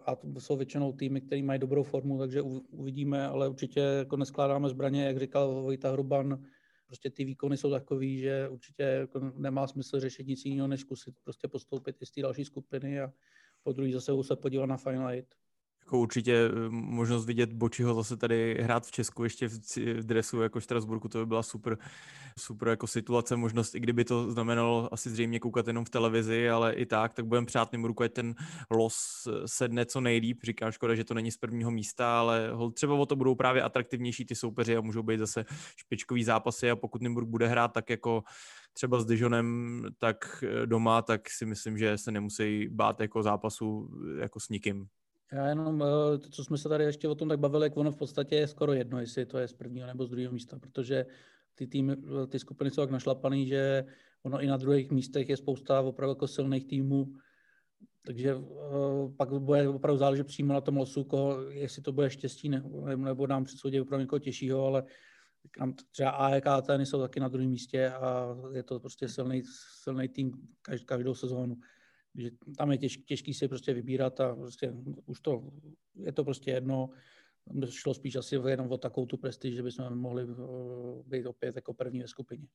A 0.06 0.16
to 0.16 0.40
jsou 0.40 0.58
většinou 0.58 0.94
týmy, 0.94 1.22
které 1.22 1.44
mají 1.44 1.60
dobrou 1.60 1.84
formu, 1.84 2.20
takže 2.20 2.42
uvidíme, 2.72 3.28
ale 3.28 3.50
určitě 3.50 3.80
jako 3.80 4.18
neskládáme 4.18 4.70
zbraně, 4.70 5.04
jak 5.04 5.20
říkal 5.20 5.62
Vojta 5.62 5.92
Hruban, 5.92 6.44
prostě 6.88 7.10
ty 7.10 7.26
výkony 7.26 7.58
jsou 7.58 7.72
takový, 7.72 8.18
že 8.18 8.50
určitě 8.50 8.84
jako 8.84 9.20
nemá 9.38 9.68
smysl 9.68 10.00
řešit 10.00 10.28
nic 10.28 10.46
jiného, 10.46 10.68
než 10.68 10.82
zkusit 10.82 11.16
prostě 11.24 11.48
postoupit 11.48 12.02
i 12.02 12.06
z 12.06 12.12
té 12.12 12.22
další 12.22 12.46
skupiny 12.46 13.02
a 13.02 13.14
po 13.64 13.74
druhý 13.74 13.94
zase 13.94 14.12
se 14.22 14.36
podívat 14.36 14.66
na 14.66 14.78
Final 14.78 15.10
Eight 15.10 15.36
jako 15.90 16.00
určitě 16.00 16.34
eh, 16.34 16.70
možnost 16.70 17.26
vidět 17.26 17.54
Bočiho 17.54 17.94
zase 17.94 18.18
tady 18.18 18.58
hrát 18.62 18.86
v 18.86 18.92
Česku 18.92 19.24
ještě 19.24 19.48
v, 19.48 19.78
v 19.78 20.04
dresu 20.04 20.42
jako 20.42 20.60
Štrasburku, 20.60 21.08
to 21.08 21.20
by 21.20 21.26
byla 21.26 21.44
super, 21.44 21.78
super 22.40 22.68
jako 22.68 22.88
situace, 22.88 23.36
možnost, 23.36 23.76
i 23.76 23.80
kdyby 23.80 24.06
to 24.06 24.32
znamenalo 24.32 24.94
asi 24.94 25.10
zřejmě 25.10 25.40
koukat 25.40 25.68
jenom 25.68 25.86
v 25.86 25.90
televizi, 25.90 26.50
ale 26.50 26.74
i 26.74 26.86
tak, 26.86 27.14
tak 27.14 27.26
budeme 27.26 27.46
přát 27.46 27.72
Nymburku, 27.72 28.04
ať 28.04 28.14
ten 28.14 28.36
los 28.72 29.28
eh, 29.28 29.48
sedne 29.48 29.86
co 29.86 30.02
nejlíp. 30.02 30.44
Říkám, 30.44 30.72
škoda, 30.72 30.96
že 30.96 31.04
to 31.04 31.14
není 31.14 31.32
z 31.32 31.38
prvního 31.38 31.72
místa, 31.72 32.20
ale 32.20 32.52
třeba 32.74 32.94
o 32.96 33.06
to 33.06 33.16
budou 33.16 33.36
právě 33.36 33.62
atraktivnější 33.62 34.26
ty 34.26 34.36
soupeři 34.36 34.78
a 34.78 34.82
můžou 34.82 35.04
být 35.04 35.20
zase 35.20 35.46
špičkový 35.76 36.24
zápasy 36.24 36.70
a 36.70 36.76
pokud 36.76 37.02
Nymburk 37.02 37.28
bude 37.28 37.48
hrát 37.48 37.74
tak 37.74 37.90
jako 37.90 38.24
třeba 38.74 39.00
s 39.00 39.06
Dijonem, 39.06 39.82
tak 39.98 40.44
eh, 40.44 40.66
doma, 40.66 41.02
tak 41.02 41.30
si 41.30 41.46
myslím, 41.46 41.78
že 41.78 41.98
se 41.98 42.12
nemusí 42.12 42.68
bát 42.68 43.00
jako 43.00 43.24
zápasu 43.24 43.90
jako 44.20 44.40
s 44.40 44.50
nikým. 44.50 44.88
Já 45.32 45.48
jenom, 45.48 45.84
eh, 45.84 46.20
co 46.30 46.44
jsme 46.44 46.58
se 46.58 46.70
tady 46.70 46.84
ještě 46.84 47.08
o 47.08 47.16
tom 47.16 47.30
tak 47.30 47.40
bavili, 47.40 47.66
jak 47.66 47.78
ono 47.78 47.92
v 47.92 47.98
podstatě 47.98 48.36
je 48.36 48.48
skoro 48.48 48.74
jedno, 48.74 49.00
jestli 49.00 49.26
to 49.26 49.38
je 49.38 49.48
z 49.48 49.54
prvního 49.54 49.88
nebo 49.88 50.06
z 50.06 50.10
druhého 50.10 50.34
místa, 50.34 50.60
protože 50.60 51.06
ty, 51.56 51.68
týmy, 51.68 51.94
eh, 52.24 52.28
ty 52.28 52.40
skupiny 52.40 52.72
jsou 52.72 52.82
tak 52.82 52.92
našlapaný, 52.92 53.48
že 53.48 53.86
ono 54.24 54.42
i 54.42 54.48
na 54.48 54.58
druhých 54.58 54.92
místech 54.92 55.30
je 55.30 55.38
spousta 55.38 55.82
opravdu 55.82 56.12
jako 56.12 56.28
silných 56.28 56.66
týmů, 56.66 57.14
takže 58.06 58.36
uh, 58.36 59.16
pak 59.18 59.30
bude 59.34 59.70
opravdu 59.70 59.98
záležet 59.98 60.28
přímo 60.28 60.54
na 60.54 60.62
tom 60.62 60.78
losu, 60.78 61.04
koho, 61.04 61.42
jestli 61.42 61.82
to 61.82 61.92
bude 61.92 62.10
štěstí 62.10 62.50
ne, 62.50 62.64
nebo 62.96 63.28
nám 63.28 63.44
předsoudit 63.44 63.82
opravdu 63.82 64.02
někoho 64.02 64.20
těžšího, 64.20 64.66
ale 64.66 64.84
tam 65.58 65.74
třeba 65.92 66.10
AEK 66.10 66.48
a 66.48 66.62
jsou 66.80 67.02
taky 67.02 67.20
na 67.20 67.28
druhém 67.28 67.50
místě 67.50 67.90
a 67.90 68.38
je 68.54 68.64
to 68.64 68.80
prostě 68.80 69.08
silný, 69.08 69.44
silný 69.84 70.08
tým 70.08 70.32
každou 70.86 71.16
sezónu 71.16 71.58
že 72.16 72.30
tam 72.58 72.72
je 72.72 72.78
těž, 72.78 72.98
těžký 72.98 73.34
si 73.34 73.48
prostě 73.48 73.74
vybírat 73.74 74.20
a 74.20 74.36
prostě 74.36 74.74
už 75.06 75.20
to, 75.20 75.44
je 75.96 76.12
to 76.12 76.24
prostě 76.24 76.52
jedno, 76.52 76.90
šlo 77.70 77.94
spíš 77.94 78.16
asi 78.16 78.36
jenom 78.48 78.72
o 78.72 78.78
takovou 78.78 79.06
tu 79.06 79.18
prestiž, 79.18 79.56
že 79.56 79.64
bychom 79.64 79.96
mohli 79.96 80.24
eh, 80.24 80.36
být 81.06 81.26
opět 81.26 81.56
jako 81.56 81.74
první 81.74 82.02
ve 82.02 82.08
skupině. 82.08 82.48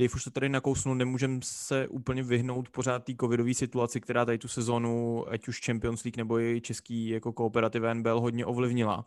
Dave 0.00 0.14
už 0.14 0.24
to 0.24 0.30
tady 0.30 0.48
nakousnul, 0.48 0.94
nemůžeme 0.94 1.40
se 1.42 1.88
úplně 1.88 2.22
vyhnout 2.22 2.68
pořád 2.68 3.04
té 3.04 3.12
covidové 3.20 3.54
situaci, 3.54 4.00
která 4.00 4.24
tady 4.24 4.38
tu 4.38 4.48
sezonu, 4.48 5.24
ať 5.28 5.48
už 5.48 5.60
Champions 5.66 6.04
League 6.04 6.16
nebo 6.16 6.40
i 6.40 6.60
český 6.60 7.08
jako 7.08 7.32
kooperativ 7.32 7.82
NBL 7.92 8.20
hodně 8.20 8.46
ovlivnila. 8.46 9.06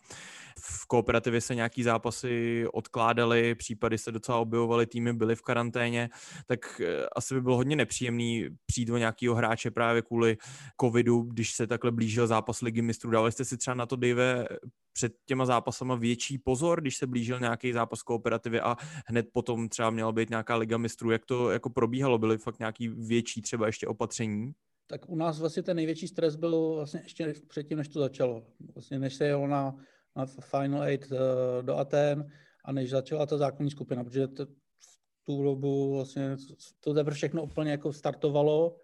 V 0.60 0.88
kooperativě 0.88 1.42
se 1.42 1.56
nějaký 1.56 1.84
zápasy 1.84 2.66
odkládaly, 2.74 3.56
případy 3.56 3.98
se 3.98 4.12
docela 4.12 4.38
objevovaly, 4.38 4.86
týmy 4.86 5.14
byly 5.14 5.36
v 5.36 5.42
karanténě, 5.42 6.10
tak 6.46 6.82
eh, 6.82 7.06
asi 7.16 7.34
by 7.34 7.42
bylo 7.42 7.56
hodně 7.56 7.76
nepříjemný 7.76 8.48
přijít 8.66 8.90
o 8.90 8.98
nějakého 8.98 9.36
hráče 9.36 9.72
právě 9.72 10.02
kvůli 10.02 10.38
covidu, 10.82 11.22
když 11.22 11.52
se 11.52 11.68
takhle 11.68 11.92
blížil 11.92 12.28
zápas 12.28 12.62
ligy 12.62 12.82
mistrů. 12.82 13.12
Dávali 13.12 13.32
jste 13.32 13.46
si 13.46 13.58
třeba 13.58 13.76
na 13.76 13.86
to, 13.86 13.96
Dave, 13.96 14.48
před 14.94 15.14
těma 15.26 15.46
zápasama 15.46 15.96
větší 15.96 16.38
pozor, 16.38 16.82
když 16.82 16.98
se 16.98 17.08
blížil 17.08 17.40
nějaký 17.40 17.74
zápas 17.74 18.02
kooperativy 18.02 18.60
a 18.60 18.78
hned 19.08 19.26
potom 19.34 19.70
třeba 19.70 19.90
měla 19.90 20.12
být 20.12 20.30
nějaká 20.30 20.56
liga 20.56 20.78
mistrů. 20.78 21.12
Jak 21.12 21.26
to 21.26 21.52
jako 21.52 21.70
probíhalo? 21.70 22.18
Byly 22.18 22.38
fakt 22.38 22.60
nějaký 22.60 22.88
větší 22.88 23.42
třeba 23.42 23.66
ještě 23.66 23.88
opatření? 23.88 24.52
Tak 24.88 25.10
u 25.10 25.16
nás 25.16 25.40
vlastně 25.40 25.64
ten 25.64 25.76
největší 25.76 26.08
stres 26.08 26.36
byl 26.36 26.74
vlastně 26.76 27.02
ještě 27.04 27.34
předtím, 27.48 27.78
než 27.78 27.88
to 27.88 28.00
začalo. 28.00 28.44
Vlastně 28.74 29.00
než 29.00 29.14
se 29.14 29.26
jelo 29.26 29.48
na, 29.48 29.76
na 30.16 30.26
Final 30.26 30.84
Eight 30.84 31.12
uh, 31.12 31.18
do 31.62 31.76
Aten 31.76 32.32
a 32.66 32.72
než 32.72 32.90
začala 32.90 33.26
ta 33.26 33.38
základní 33.38 33.72
skupina, 33.72 34.04
protože 34.04 34.28
to, 34.28 34.46
v 34.46 35.26
tu 35.26 35.44
dobu 35.44 35.94
vlastně 35.94 36.36
to 36.80 36.94
teprve 36.94 37.16
všechno 37.16 37.44
úplně 37.44 37.72
jako 37.72 37.94
startovalo 37.94 38.78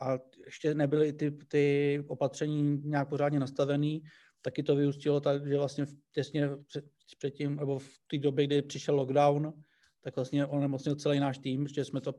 a 0.00 0.18
ještě 0.44 0.74
nebyly 0.74 1.12
ty, 1.12 1.30
ty 1.30 2.04
opatření 2.08 2.80
nějak 2.84 3.08
pořádně 3.08 3.40
nastavený 3.40 4.02
taky 4.44 4.62
to 4.62 4.76
vyústilo 4.76 5.20
tak, 5.20 5.46
že 5.46 5.58
vlastně 5.58 5.86
těsně 6.12 6.50
před, 6.66 6.84
předtím, 7.18 7.56
nebo 7.56 7.78
v 7.78 7.88
té 8.10 8.18
době, 8.18 8.46
kdy 8.46 8.62
přišel 8.62 8.94
lockdown, 8.94 9.52
tak 10.00 10.16
vlastně 10.16 10.46
onemocnil 10.46 10.96
celý 10.96 11.20
náš 11.20 11.38
tým, 11.38 11.68
že 11.68 11.84
jsme 11.84 12.00
to 12.00 12.14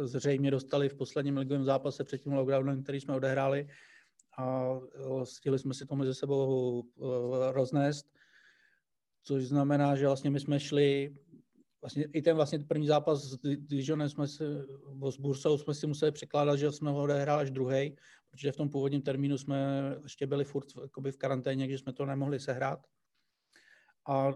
zřejmě 0.00 0.50
dostali 0.50 0.88
v 0.88 0.94
posledním 0.94 1.36
ligovém 1.36 1.64
zápase 1.64 2.04
před 2.04 2.22
tím 2.22 2.32
lockdownem, 2.32 2.82
který 2.82 3.00
jsme 3.00 3.14
odehráli 3.14 3.68
a 4.38 4.74
stihli 5.24 5.58
jsme 5.58 5.74
si 5.74 5.86
to 5.86 5.96
mezi 5.96 6.14
sebou 6.14 6.82
eh, 6.82 7.52
roznést, 7.52 8.06
což 9.22 9.44
znamená, 9.44 9.96
že 9.96 10.06
vlastně 10.06 10.30
my 10.30 10.40
jsme 10.40 10.60
šli, 10.60 11.16
vlastně 11.80 12.04
i 12.12 12.22
ten 12.22 12.36
vlastně 12.36 12.58
první 12.58 12.86
zápas 12.86 13.22
s 13.22 13.38
Dijonem 13.42 14.08
jsme 14.08 14.28
si, 14.28 14.44
s 15.10 15.16
Bursou 15.16 15.58
jsme 15.58 15.74
si 15.74 15.86
museli 15.86 16.12
překládat, 16.12 16.56
že 16.56 16.72
jsme 16.72 16.90
ho 16.90 17.02
odehráli 17.02 17.42
až 17.42 17.50
druhý, 17.50 17.96
protože 18.30 18.52
v 18.52 18.56
tom 18.56 18.68
původním 18.68 19.02
termínu 19.02 19.38
jsme 19.38 19.56
ještě 20.02 20.26
byli 20.26 20.44
furt 20.44 20.68
v 21.10 21.16
karanténě, 21.16 21.68
že 21.68 21.78
jsme 21.78 21.92
to 21.92 22.06
nemohli 22.06 22.40
sehrát. 22.40 22.86
A 24.08 24.32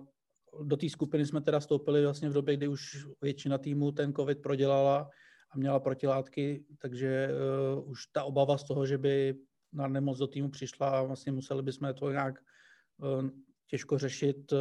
do 0.62 0.76
té 0.76 0.88
skupiny 0.88 1.26
jsme 1.26 1.40
teda 1.40 1.60
stoupili 1.60 2.04
vlastně 2.04 2.28
v 2.28 2.32
době, 2.32 2.56
kdy 2.56 2.68
už 2.68 3.06
většina 3.22 3.58
týmů 3.58 3.92
ten 3.92 4.14
covid 4.14 4.42
prodělala 4.42 5.10
a 5.50 5.58
měla 5.58 5.80
protilátky, 5.80 6.64
takže 6.78 7.28
uh, 7.76 7.90
už 7.90 8.06
ta 8.06 8.24
obava 8.24 8.58
z 8.58 8.64
toho, 8.64 8.86
že 8.86 8.98
by 8.98 9.34
na 9.76 9.88
nemoc 9.88 10.18
do 10.18 10.26
týmu 10.26 10.50
přišla 10.50 10.88
a 10.88 11.02
vlastně 11.02 11.32
museli 11.32 11.62
bychom 11.62 11.94
to 11.94 12.10
nějak 12.10 12.34
uh, 12.98 13.28
těžko 13.66 13.98
řešit, 13.98 14.52
uh, 14.52 14.58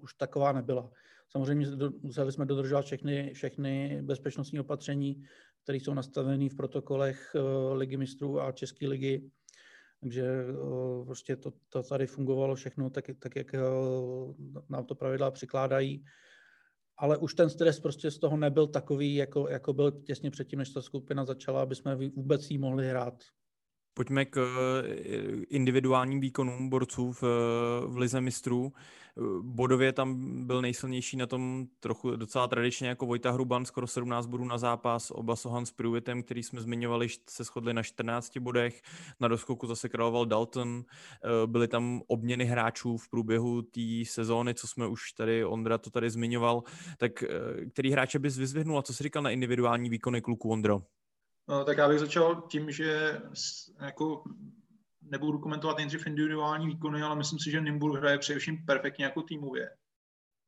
už 0.00 0.14
taková 0.14 0.52
nebyla. 0.52 0.90
Samozřejmě 1.28 1.66
museli 2.02 2.32
jsme 2.32 2.46
dodržovat 2.46 2.84
všechny, 2.84 3.32
všechny 3.34 4.02
bezpečnostní 4.02 4.60
opatření, 4.60 5.24
které 5.62 5.78
jsou 5.78 5.94
nastaveny 5.94 6.48
v 6.48 6.56
protokolech 6.56 7.34
uh, 7.34 7.76
Ligy 7.76 7.96
mistrů 7.96 8.40
a 8.40 8.52
České 8.52 8.88
ligy. 8.88 9.30
Takže 10.00 10.26
prostě 11.06 11.36
to, 11.36 11.52
to 11.68 11.82
tady 11.82 12.06
fungovalo 12.06 12.54
všechno 12.54 12.90
tak, 12.90 13.04
tak 13.18 13.36
jak 13.36 13.54
nám 14.68 14.84
to 14.84 14.94
pravidla 14.94 15.30
přikládají. 15.30 16.04
Ale 16.98 17.16
už 17.16 17.34
ten 17.34 17.50
stres 17.50 17.80
prostě 17.80 18.10
z 18.10 18.18
toho 18.18 18.36
nebyl 18.36 18.66
takový, 18.66 19.14
jako, 19.14 19.48
jako 19.48 19.72
byl 19.72 19.90
těsně 19.90 20.30
předtím, 20.30 20.58
než 20.58 20.70
ta 20.70 20.82
skupina 20.82 21.24
začala, 21.24 21.62
aby 21.62 21.74
jsme 21.74 21.96
vůbec 21.96 22.50
jí 22.50 22.58
mohli 22.58 22.88
hrát. 22.88 23.14
Pojďme 23.94 24.24
k 24.24 24.36
eh, 24.38 25.44
individuálním 25.48 26.20
výkonům 26.20 26.68
borců 26.68 27.12
v, 27.12 27.22
v 27.86 27.96
Lize 27.96 28.20
mistrů. 28.20 28.72
Bodově 29.42 29.92
tam 29.92 30.16
byl 30.46 30.62
nejsilnější 30.62 31.16
na 31.16 31.26
tom 31.26 31.66
trochu 31.80 32.16
docela 32.16 32.48
tradičně 32.48 32.88
jako 32.88 33.06
Vojta 33.06 33.30
Hruban, 33.30 33.64
skoro 33.64 33.86
17 33.86 34.26
bodů 34.26 34.44
na 34.44 34.58
zápas, 34.58 35.10
oba 35.10 35.36
Sohan 35.36 35.66
s 35.66 35.72
Pruitem, 35.72 36.22
který 36.22 36.42
jsme 36.42 36.60
zmiňovali, 36.60 37.08
se 37.30 37.44
shodli 37.44 37.74
na 37.74 37.82
14 37.82 38.38
bodech, 38.38 38.82
na 39.20 39.28
doskoku 39.28 39.66
zase 39.66 39.88
královal 39.88 40.26
Dalton, 40.26 40.84
eh, 40.84 41.46
byly 41.46 41.68
tam 41.68 42.02
obměny 42.06 42.44
hráčů 42.44 42.96
v 42.96 43.08
průběhu 43.08 43.62
té 43.62 43.80
sezóny, 44.04 44.54
co 44.54 44.66
jsme 44.66 44.86
už 44.86 45.12
tady, 45.12 45.44
Ondra 45.44 45.78
to 45.78 45.90
tady 45.90 46.10
zmiňoval, 46.10 46.62
tak 46.98 47.22
eh, 47.22 47.28
který 47.72 47.90
hráče 47.90 48.18
bys 48.18 48.38
vyzvihnul 48.38 48.78
a 48.78 48.82
co 48.82 48.94
jsi 48.94 49.02
říkal 49.02 49.22
na 49.22 49.30
individuální 49.30 49.90
výkony 49.90 50.20
kluku 50.20 50.50
Ondro? 50.50 50.82
No, 51.48 51.64
tak 51.64 51.78
já 51.78 51.88
bych 51.88 51.98
začal 51.98 52.42
tím, 52.50 52.70
že 52.70 53.20
jako 53.80 54.24
nebudu 55.02 55.38
komentovat 55.38 55.78
nejdřív 55.78 56.06
individuální 56.06 56.66
výkony, 56.66 57.02
ale 57.02 57.16
myslím 57.16 57.38
si, 57.38 57.50
že 57.50 57.60
Nimburg 57.60 58.00
hraje 58.00 58.18
především 58.18 58.66
perfektně 58.66 59.04
jako 59.04 59.22
týmově. 59.22 59.70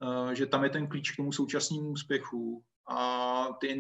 Eh, 0.03 0.35
že 0.35 0.47
tam 0.47 0.65
je 0.65 0.71
ten 0.71 0.89
klíč 0.89 1.11
k 1.11 1.17
tomu 1.17 1.33
současnému 1.33 1.91
úspěchu 1.91 2.65
a 2.89 3.49
ty 3.61 3.79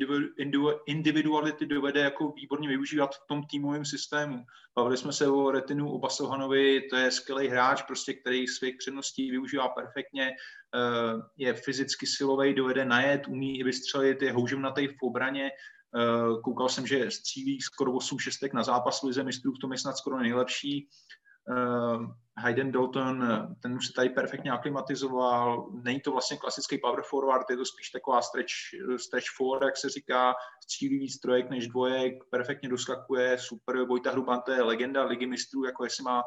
individuality 0.87 1.66
dovede 1.66 2.00
jako 2.00 2.33
výborně 2.33 2.68
využívat 2.68 3.14
v 3.14 3.27
tom 3.29 3.42
týmovém 3.50 3.85
systému. 3.85 4.44
Bavili 4.77 4.96
jsme 4.96 5.12
se 5.12 5.29
o 5.29 5.50
Retinu, 5.50 5.92
o 5.92 5.98
Basohanovi, 5.98 6.83
to 6.90 6.96
je 6.96 7.11
skvělý 7.11 7.48
hráč, 7.48 7.83
prostě, 7.83 8.14
který 8.14 8.46
svých 8.46 8.77
předností 8.79 9.31
využívá 9.31 9.68
perfektně, 9.68 10.31
eh, 10.31 11.20
je 11.37 11.55
fyzicky 11.55 12.07
silový, 12.07 12.55
dovede 12.55 12.85
najet, 12.85 13.29
umí 13.29 13.59
i 13.59 13.64
vystřelit, 13.64 14.22
je 14.22 14.33
houževnatý 14.33 14.87
v 14.88 15.03
obraně, 15.03 15.50
koukal 16.44 16.68
jsem, 16.68 16.87
že 16.87 17.11
střílí 17.11 17.61
skoro 17.61 17.92
8 17.92 18.18
šestek 18.18 18.52
na 18.52 18.62
zápas 18.62 19.02
Lize 19.02 19.22
mistrů, 19.22 19.52
v 19.52 19.59
tom 19.59 19.72
je 19.72 19.78
snad 19.78 19.96
skoro 19.96 20.18
nejlepší. 20.18 20.88
Uh, 21.50 22.07
Hayden 22.38 22.72
Dalton, 22.72 23.24
ten 23.62 23.74
už 23.74 23.87
se 23.87 23.92
tady 23.92 24.09
perfektně 24.09 24.50
aklimatizoval, 24.50 25.70
není 25.85 26.00
to 26.00 26.12
vlastně 26.12 26.37
klasický 26.37 26.78
power 26.78 27.02
forward, 27.11 27.50
je 27.50 27.57
to 27.57 27.64
spíš 27.64 27.90
taková 27.90 28.22
stretch, 28.22 28.50
stretch 28.96 29.26
forward, 29.37 29.66
jak 29.66 29.76
se 29.76 29.88
říká, 29.88 30.35
střílí 30.62 30.98
víc 30.98 31.20
trojek 31.20 31.50
než 31.50 31.68
dvojek, 31.68 32.14
perfektně 32.30 32.68
doskakuje, 32.68 33.38
super, 33.38 33.83
Vojta 33.83 34.11
Hruban, 34.11 34.40
to 34.46 34.52
je 34.52 34.62
legenda 34.62 35.04
ligy 35.04 35.26
mistrů, 35.26 35.64
jako 35.64 35.85
jestli 35.85 36.04
má 36.04 36.22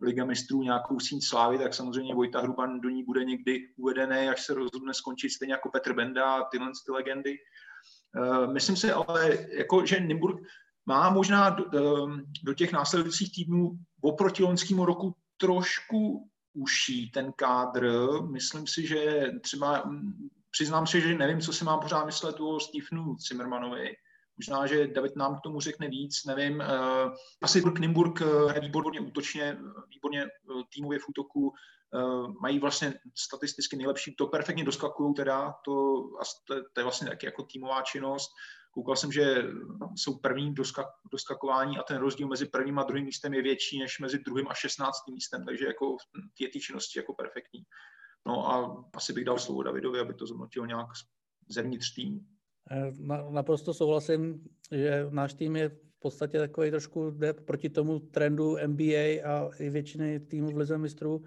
Liga 0.00 0.24
mistrů 0.24 0.62
nějakou 0.62 1.00
síň 1.00 1.20
slávy, 1.20 1.58
tak 1.58 1.74
samozřejmě 1.74 2.14
Vojta 2.14 2.40
Hruban 2.40 2.80
do 2.80 2.88
ní 2.88 3.04
bude 3.04 3.24
někdy 3.24 3.58
uvedený, 3.76 4.28
až 4.28 4.44
se 4.44 4.54
rozhodne 4.54 4.94
skončit 4.94 5.30
stejně 5.30 5.54
jako 5.54 5.70
Petr 5.70 5.92
Benda 5.92 6.34
a 6.34 6.44
tyhle 6.44 6.70
ty 6.86 6.92
legendy. 6.92 7.38
Eh, 8.16 8.46
myslím 8.46 8.76
si 8.76 8.92
ale, 8.92 9.38
jako, 9.50 9.86
že 9.86 10.00
Nymburk 10.00 10.40
má 10.86 11.10
možná 11.10 11.50
do, 11.50 11.64
do 12.44 12.54
těch 12.54 12.72
následujících 12.72 13.32
týdnů 13.32 13.78
oproti 14.00 14.42
loňskému 14.42 14.84
roku 14.84 15.14
trošku 15.36 16.28
uší 16.54 17.10
ten 17.10 17.32
kádr. 17.32 17.90
Myslím 18.30 18.66
si, 18.66 18.86
že 18.86 19.26
třeba, 19.42 19.82
mm, 19.86 20.28
přiznám 20.50 20.86
se, 20.86 21.00
že 21.00 21.18
nevím, 21.18 21.40
co 21.40 21.52
si 21.52 21.64
mám 21.64 21.80
pořád 21.80 22.04
myslet 22.04 22.40
o 22.40 22.60
Stephenu 22.60 23.16
Zimmermanovi. 23.18 23.96
Možná, 24.38 24.66
že 24.66 24.86
David 24.86 25.16
nám 25.16 25.36
k 25.36 25.40
tomu 25.40 25.60
řekne 25.60 25.88
víc, 25.88 26.24
nevím. 26.24 26.60
Uh, 26.60 27.14
asi 27.42 27.62
Nymburk 27.78 28.20
hraje 28.20 28.60
výborně 28.60 29.00
útočně, 29.00 29.58
výborně 29.94 30.26
týmově 30.74 30.98
v 30.98 31.08
útoku, 31.08 31.52
mají 32.40 32.58
vlastně 32.58 32.94
statisticky 33.16 33.76
nejlepší, 33.76 34.14
to 34.14 34.26
perfektně 34.26 34.64
doskakují 34.64 35.14
teda, 35.14 35.54
to, 35.64 36.02
to, 36.44 36.54
to 36.72 36.80
je 36.80 36.84
vlastně 36.84 37.08
taky 37.08 37.26
jako 37.26 37.42
týmová 37.42 37.82
činnost. 37.82 38.30
Koukal 38.70 38.96
jsem, 38.96 39.12
že 39.12 39.44
jsou 39.96 40.18
první 40.18 40.54
doskak, 40.54 40.86
doskakování 41.12 41.78
a 41.78 41.82
ten 41.82 41.96
rozdíl 41.96 42.28
mezi 42.28 42.46
prvním 42.46 42.78
a 42.78 42.82
druhým 42.82 43.04
místem 43.04 43.34
je 43.34 43.42
větší 43.42 43.78
než 43.78 43.98
mezi 44.00 44.18
druhým 44.18 44.48
a 44.48 44.54
šestnáctým 44.54 45.14
místem, 45.14 45.44
takže 45.44 45.66
jako 45.66 45.96
je 46.40 46.48
ty 46.48 46.60
činnosti 46.60 46.98
jako 46.98 47.14
perfektní. 47.14 47.62
No 48.26 48.50
a 48.52 48.84
asi 48.94 49.12
bych 49.12 49.24
dal 49.24 49.38
slovo 49.38 49.62
Davidovi, 49.62 50.00
aby 50.00 50.14
to 50.14 50.26
zhodnotil 50.26 50.66
nějak 50.66 50.86
zevnitř 51.48 51.94
tým. 51.94 52.37
Eh, 52.70 52.92
naprosto 53.30 53.74
souhlasím, 53.74 54.44
že 54.72 55.06
náš 55.10 55.34
tým 55.34 55.56
je 55.56 55.68
v 55.68 55.98
podstatě 55.98 56.38
takový 56.38 56.70
trošku 56.70 57.10
jde 57.10 57.32
proti 57.32 57.68
tomu 57.68 57.98
trendu 57.98 58.56
NBA 58.66 59.24
a 59.24 59.50
i 59.58 59.70
většiny 59.70 60.20
týmů 60.20 60.50
v 60.50 60.56
Lize 60.56 60.78
mistrů, 60.78 61.22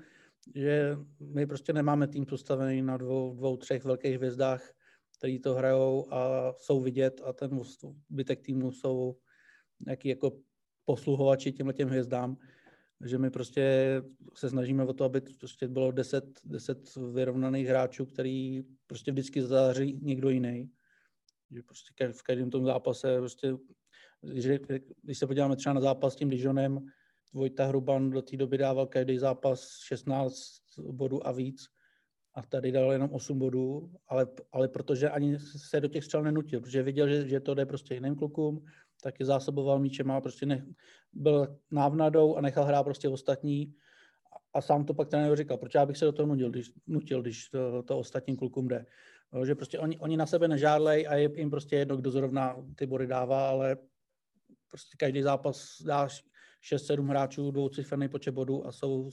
že 0.55 0.97
my 1.19 1.45
prostě 1.45 1.73
nemáme 1.73 2.07
tým 2.07 2.25
postavený 2.25 2.81
na 2.81 2.97
dvou, 2.97 3.35
dvou 3.35 3.57
třech 3.57 3.83
velkých 3.83 4.15
hvězdách, 4.15 4.73
který 5.17 5.39
to 5.39 5.53
hrajou 5.53 6.13
a 6.13 6.53
jsou 6.57 6.81
vidět 6.81 7.21
a 7.25 7.33
ten 7.33 7.59
zbytek 8.09 8.41
týmu 8.41 8.71
jsou 8.71 9.17
nějaký 9.85 10.09
jako 10.09 10.31
posluhovači 10.85 11.51
těmhle 11.51 11.73
těm 11.73 11.89
hvězdám. 11.89 12.37
že 13.05 13.17
my 13.17 13.29
prostě 13.29 13.95
se 14.35 14.49
snažíme 14.49 14.85
o 14.85 14.93
to, 14.93 15.03
aby 15.03 15.21
prostě 15.21 15.67
bylo 15.67 15.91
10, 15.91 16.25
10 16.45 16.95
vyrovnaných 17.13 17.67
hráčů, 17.67 18.05
který 18.05 18.63
prostě 18.87 19.11
vždycky 19.11 19.41
září 19.41 19.99
někdo 20.01 20.29
jiný. 20.29 20.69
Že 21.51 21.61
prostě 21.63 21.93
v 22.11 22.23
každém 22.23 22.49
tom 22.49 22.65
zápase 22.65 23.17
prostě, 23.17 23.57
když, 24.21 24.45
když 25.03 25.17
se 25.17 25.27
podíváme 25.27 25.55
třeba 25.55 25.73
na 25.73 25.81
zápas 25.81 26.13
s 26.13 26.15
tím 26.15 26.29
Dijonem, 26.29 26.87
Vojta 27.33 27.65
Hruban 27.65 28.09
do 28.09 28.21
té 28.21 28.37
doby 28.37 28.57
dával 28.57 28.87
každý 28.87 29.17
zápas 29.17 29.79
16 29.87 30.61
bodů 30.91 31.27
a 31.27 31.31
víc 31.31 31.65
a 32.35 32.41
tady 32.41 32.71
dal 32.71 32.91
jenom 32.91 33.09
8 33.11 33.39
bodů, 33.39 33.91
ale, 34.07 34.27
ale 34.51 34.67
protože 34.67 35.09
ani 35.09 35.39
se 35.39 35.81
do 35.81 35.87
těch 35.87 36.03
střel 36.03 36.23
nenutil, 36.23 36.61
protože 36.61 36.83
viděl, 36.83 37.07
že, 37.07 37.27
že 37.27 37.39
to 37.39 37.53
jde 37.53 37.65
prostě 37.65 37.93
jiným 37.93 38.15
klukům, 38.15 38.65
tak 39.03 39.19
je 39.19 39.25
zásoboval 39.25 39.79
míčem 39.79 40.11
a 40.11 40.21
prostě 40.21 40.45
ne, 40.45 40.65
byl 41.13 41.57
návnadou 41.71 42.35
a 42.35 42.41
nechal 42.41 42.65
hrát 42.65 42.83
prostě 42.83 43.09
ostatní 43.09 43.73
a 44.53 44.61
sám 44.61 44.85
to 44.85 44.93
pak 44.93 45.09
trenér 45.09 45.35
říkal, 45.37 45.57
proč 45.57 45.73
já 45.73 45.85
bych 45.85 45.97
se 45.97 46.05
do 46.05 46.11
toho 46.11 46.27
nutil, 46.27 46.49
když, 46.49 46.71
nutil, 46.87 47.21
když 47.21 47.49
to, 47.49 47.83
to 47.83 47.99
ostatním 47.99 48.37
klukům 48.37 48.67
jde. 48.67 48.85
No, 49.33 49.45
že 49.45 49.55
prostě 49.55 49.79
oni, 49.79 49.99
oni 49.99 50.17
na 50.17 50.25
sebe 50.25 50.47
nežádlej 50.47 51.07
a 51.07 51.15
je 51.15 51.39
jim 51.39 51.49
prostě 51.49 51.75
jedno, 51.75 51.97
kdo 51.97 52.11
zrovna 52.11 52.55
ty 52.75 52.85
body 52.85 53.07
dává, 53.07 53.49
ale 53.49 53.77
prostě 54.67 54.97
každý 54.97 55.21
zápas 55.21 55.81
dá 55.81 56.07
6-7 56.73 57.07
hráčů, 57.07 57.51
dvouciferný 57.51 58.09
počet 58.09 58.31
bodů 58.31 58.67
a 58.67 58.71
jsou, 58.71 59.09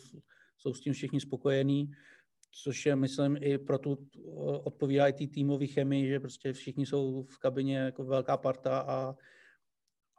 jsou 0.59 0.75
s 0.75 0.81
tím 0.81 0.93
všichni 0.93 1.21
spokojení 1.21 1.91
což 2.51 2.87
je, 2.87 2.97
myslím, 2.97 3.37
i 3.41 3.59
pro 3.59 3.79
tu 3.79 4.09
odpovídá 4.65 5.07
i 5.07 5.27
týmové 5.27 5.67
chemii, 5.67 6.09
že 6.09 6.21
prostě 6.21 6.53
všichni 6.53 6.87
jsou 6.87 7.23
v 7.23 7.39
kabině 7.39 7.79
jako 7.79 8.05
velká 8.05 8.37
parta 8.37 8.79
a, 8.79 9.15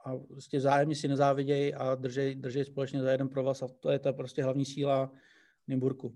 a 0.05 0.17
prostě 0.17 0.59
zájemně 0.59 0.95
si 0.95 1.07
nezávidějí 1.07 1.73
a 1.73 1.95
držej, 1.95 2.35
držej 2.35 2.65
společně 2.65 3.01
za 3.01 3.11
jeden 3.11 3.29
provaz 3.29 3.63
a 3.63 3.67
to 3.67 3.89
je 3.89 3.99
ta 3.99 4.13
prostě 4.13 4.43
hlavní 4.43 4.65
síla 4.65 5.11
Nymburku. 5.67 6.15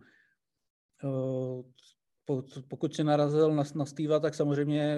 Pokud 2.68 2.96
si 2.96 3.04
narazil 3.04 3.56
na, 3.56 3.64
na 3.76 3.86
Steva, 3.86 4.20
tak 4.20 4.36
samozřejmě 4.36 4.98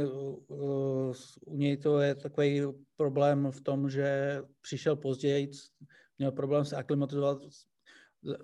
u 1.46 1.58
něj 1.58 1.78
to 1.78 2.00
je 2.00 2.16
takový 2.16 2.62
problém 2.98 3.52
v 3.52 3.62
tom, 3.62 3.90
že 3.90 4.42
přišel 4.62 4.96
později, 4.96 5.52
měl 6.18 6.32
problém 6.32 6.66
se 6.66 6.76
aklimatizovat 6.76 7.38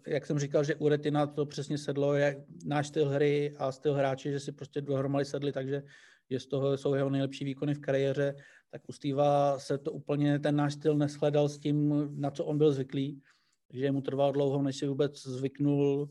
jak 0.08 0.26
jsem 0.26 0.40
říkal, 0.40 0.64
že 0.64 0.76
u 0.76 0.90
Retina 0.90 1.28
to 1.28 1.46
přesně 1.46 1.78
sedlo, 1.78 2.14
je 2.14 2.46
náš 2.66 2.88
styl 2.88 3.10
hry 3.10 3.56
a 3.58 3.72
styl 3.72 3.94
hráče, 3.94 4.32
že 4.32 4.40
si 4.40 4.52
prostě 4.52 4.82
dohromady 4.82 5.26
sedli, 5.26 5.52
takže 5.52 5.84
je 6.30 6.40
z 6.40 6.48
toho 6.48 6.78
jsou 6.78 6.94
jeho 6.94 7.10
nejlepší 7.10 7.46
výkony 7.46 7.74
v 7.74 7.80
kariéře, 7.80 8.36
tak 8.72 8.82
u 8.90 8.92
Steva 8.92 9.60
se 9.60 9.78
to 9.78 9.92
úplně 9.92 10.40
ten 10.40 10.56
náš 10.56 10.74
styl 10.74 10.98
neshledal 10.98 11.50
s 11.50 11.60
tím, 11.60 12.08
na 12.22 12.32
co 12.32 12.46
on 12.46 12.58
byl 12.58 12.72
zvyklý, 12.72 13.22
že 13.74 13.92
mu 13.92 14.02
trvalo 14.02 14.32
dlouho, 14.32 14.62
než 14.62 14.78
si 14.78 14.88
vůbec 14.88 15.24
zvyknul 15.24 16.10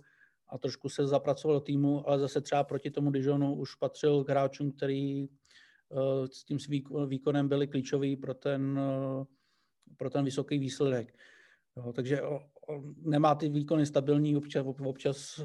a 0.53 0.59
trošku 0.59 0.89
se 0.89 1.07
zapracoval 1.07 1.57
do 1.57 1.61
týmu, 1.61 2.09
ale 2.09 2.19
zase 2.19 2.41
třeba 2.41 2.65
proti 2.65 2.91
tomu 2.91 3.11
Dijonu 3.11 3.55
už 3.55 3.75
patřil 3.75 4.25
k 4.25 4.29
hráčům, 4.29 4.73
který 4.73 5.29
uh, 5.29 6.27
s 6.33 6.45
tím 6.45 6.59
svým 6.59 6.83
výkonem 7.07 7.49
byli 7.49 7.67
klíčoví 7.67 8.17
pro 8.17 8.35
ten, 8.35 8.79
uh, 8.79 9.25
pro 9.97 10.11
ten 10.11 10.25
vysoký 10.25 10.59
výsledek. 10.59 11.15
Jo, 11.77 11.93
takže 11.93 12.21
nemá 12.97 13.35
ty 13.35 13.49
výkony 13.49 13.87
stabilní, 13.87 14.37
občas, 14.37 14.67
občas 14.85 15.39
eh, 15.39 15.45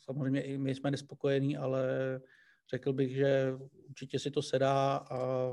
samozřejmě 0.00 0.42
i 0.42 0.58
my 0.58 0.74
jsme 0.74 0.90
nespokojení, 0.90 1.56
ale 1.56 1.86
řekl 2.70 2.92
bych, 2.92 3.16
že 3.16 3.54
určitě 3.88 4.18
si 4.18 4.30
to 4.30 4.42
sedá 4.42 4.96
a 4.96 5.50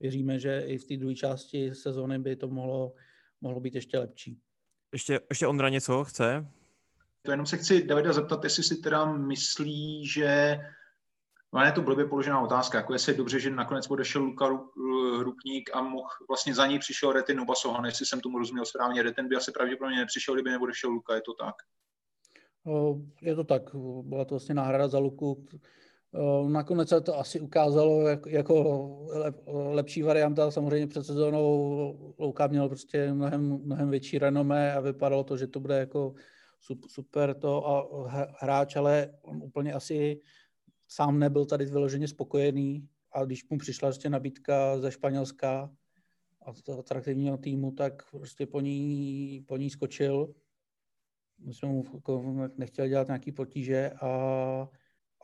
věříme, 0.00 0.38
že 0.38 0.64
i 0.66 0.78
v 0.78 0.84
té 0.84 0.96
druhé 0.96 1.14
části 1.14 1.74
sezóny 1.74 2.18
by 2.18 2.36
to 2.36 2.48
mohlo, 2.48 2.94
mohlo 3.40 3.60
být 3.60 3.74
ještě 3.74 3.98
lepší. 3.98 4.38
Ještě, 4.92 5.20
ještě 5.30 5.46
Ondra 5.46 5.68
něco 5.68 6.04
chce? 6.04 6.46
To 7.24 7.30
jenom 7.30 7.46
se 7.46 7.56
chci 7.56 7.84
Davida 7.84 8.12
zeptat, 8.12 8.44
jestli 8.44 8.62
si 8.62 8.76
teda 8.76 9.04
myslí, 9.04 10.06
že 10.06 10.58
No 11.54 11.64
je 11.64 11.72
to 11.72 11.82
blbě 11.82 12.04
položená 12.04 12.40
otázka, 12.40 12.78
jako 12.78 12.92
jestli 12.92 13.12
je 13.12 13.16
dobře, 13.16 13.40
že 13.40 13.50
nakonec 13.50 13.90
odešel 13.90 14.22
Luka 14.22 14.46
Hrupník 15.18 15.70
a 15.74 15.82
mohl, 15.82 16.08
vlastně 16.28 16.54
za 16.54 16.66
ní 16.66 16.78
přišel 16.78 17.12
Retin 17.12 17.40
Obasohan, 17.40 17.84
jestli 17.84 18.06
jsem 18.06 18.20
tomu 18.20 18.38
rozuměl 18.38 18.64
správně. 18.64 19.02
Retin 19.02 19.28
by 19.28 19.36
asi 19.36 19.52
pravděpodobně 19.52 19.98
nepřišel, 19.98 20.34
kdyby 20.34 20.50
neodešel 20.50 20.90
Luka, 20.90 21.14
je 21.14 21.20
to 21.20 21.34
tak? 21.34 21.54
Je 23.22 23.34
to 23.34 23.44
tak, 23.44 23.62
byla 24.02 24.24
to 24.24 24.34
vlastně 24.34 24.54
náhrada 24.54 24.88
za 24.88 24.98
Luku. 24.98 25.46
Nakonec 26.48 26.88
se 26.88 27.00
to 27.00 27.18
asi 27.18 27.40
ukázalo 27.40 28.08
jako 28.26 29.06
lepší 29.72 30.02
varianta. 30.02 30.50
Samozřejmě 30.50 30.86
před 30.86 31.04
sezónou 31.04 32.14
Luka 32.18 32.46
měl 32.46 32.68
prostě 32.68 33.12
mnohem, 33.12 33.60
mnohem 33.64 33.90
větší 33.90 34.18
renomé 34.18 34.74
a 34.74 34.80
vypadalo 34.80 35.24
to, 35.24 35.36
že 35.36 35.46
to 35.46 35.60
bude 35.60 35.78
jako 35.78 36.14
super 36.88 37.34
to 37.34 37.68
a 37.68 37.88
hráč, 38.40 38.76
ale 38.76 39.18
on 39.22 39.42
úplně 39.42 39.72
asi 39.72 40.20
sám 40.88 41.18
nebyl 41.18 41.44
tady 41.44 41.64
vyloženě 41.64 42.08
spokojený 42.08 42.88
a 43.12 43.24
když 43.24 43.48
mu 43.50 43.58
přišla 43.58 43.88
prostě 43.88 44.10
nabídka 44.10 44.78
ze 44.78 44.90
Španělska 44.90 45.70
a 46.42 46.52
z 46.52 46.68
atraktivního 46.78 47.36
týmu, 47.38 47.72
tak 47.72 48.10
prostě 48.10 48.46
po 48.46 48.60
ní, 48.60 49.44
po 49.48 49.56
ní 49.56 49.70
skočil. 49.70 50.34
My 51.38 51.54
jsme 51.54 51.68
mu 51.68 51.84
jako 51.94 52.34
nechtěli 52.56 52.88
dělat 52.88 53.06
nějaký 53.06 53.32
potíže, 53.32 53.90
a, 53.90 54.68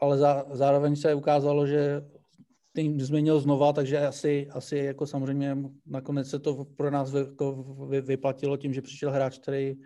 ale 0.00 0.18
za, 0.18 0.44
zároveň 0.53 0.96
se 0.96 1.14
ukázalo, 1.14 1.66
že 1.66 2.03
tým 2.72 3.00
změnil 3.00 3.40
znova, 3.40 3.72
takže 3.72 4.07
asi, 4.07 4.48
asi 4.50 4.76
jako 4.76 5.07
samozřejmě 5.07 5.57
nakonec 5.87 6.31
se 6.31 6.38
to 6.38 6.64
pro 6.64 6.90
nás 6.90 7.12
vy, 7.12 7.18
jako 7.18 7.53
vy, 7.88 8.00
vyplatilo 8.00 8.57
tím, 8.57 8.74
že 8.74 8.83
přišel 8.83 9.11
hráč, 9.11 9.38
který 9.38 9.76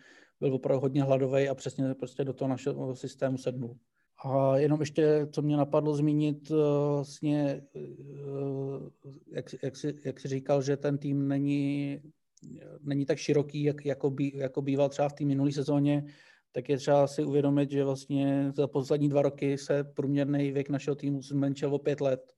byl 0.45 0.55
opravdu 0.55 0.81
hodně 0.81 1.03
hladový 1.03 1.49
a 1.49 1.55
přesně 1.55 1.95
prostě 1.95 2.25
do 2.25 2.33
toho 2.33 2.49
našeho 2.49 2.97
systému 2.97 3.39
sednul. 3.39 3.77
A 4.25 4.57
jenom 4.57 4.81
ještě, 4.81 5.27
co 5.33 5.43
mě 5.43 5.57
napadlo 5.57 5.97
zmínit, 5.97 6.51
eh, 6.51 6.55
vlastně, 6.95 7.63
eh, 7.77 7.81
jak, 9.33 9.45
jak, 9.63 9.77
jsi, 9.77 9.95
jak 10.05 10.21
jsi 10.21 10.29
říkal, 10.29 10.63
že 10.63 10.77
ten 10.77 10.99
tým 10.99 11.29
není, 11.29 12.01
není 12.81 13.07
tak 13.07 13.19
široký, 13.19 13.63
jak, 13.63 13.87
jako, 13.87 14.11
bí, 14.11 14.33
jako 14.37 14.63
býval 14.63 14.89
třeba 14.89 15.09
v 15.09 15.13
té 15.13 15.25
minulé 15.25 15.53
sezóně, 15.53 16.05
tak 16.53 16.69
je 16.69 16.77
třeba 16.77 17.07
si 17.07 17.25
uvědomit, 17.25 17.71
že 17.71 17.85
vlastně 17.85 18.53
za 18.57 18.67
poslední 18.67 19.09
dva 19.09 19.23
roky 19.23 19.59
se 19.59 19.85
průměrný 19.85 20.53
věk 20.53 20.69
našeho 20.69 20.95
týmu 20.95 21.23
zmenšil 21.23 21.75
o 21.75 21.79
pět 21.79 22.01
let. 22.01 22.33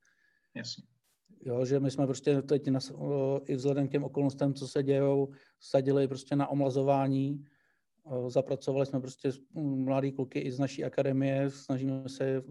Jasně. 0.55 0.85
Jo, 1.45 1.64
že 1.64 1.81
my 1.81 1.90
jsme 1.90 2.07
prostě 2.07 2.42
teď 2.42 2.69
na, 2.69 2.81
i 3.47 3.55
vzhledem 3.55 3.88
k 3.88 3.90
těm 3.90 4.05
okolnostem, 4.05 4.55
co 4.55 4.69
se 4.69 4.83
dějou, 4.83 5.29
sadili 5.61 6.09
prostě 6.09 6.37
na 6.37 6.49
omlazování 6.49 7.45
Zapracovali 8.29 8.87
jsme 8.87 9.01
prostě 9.01 9.31
mladý 9.55 10.12
kluky 10.12 10.38
i 10.38 10.53
z 10.53 10.59
naší 10.59 10.85
akademie, 10.85 11.51
snažíme 11.51 12.09
se, 12.09 12.42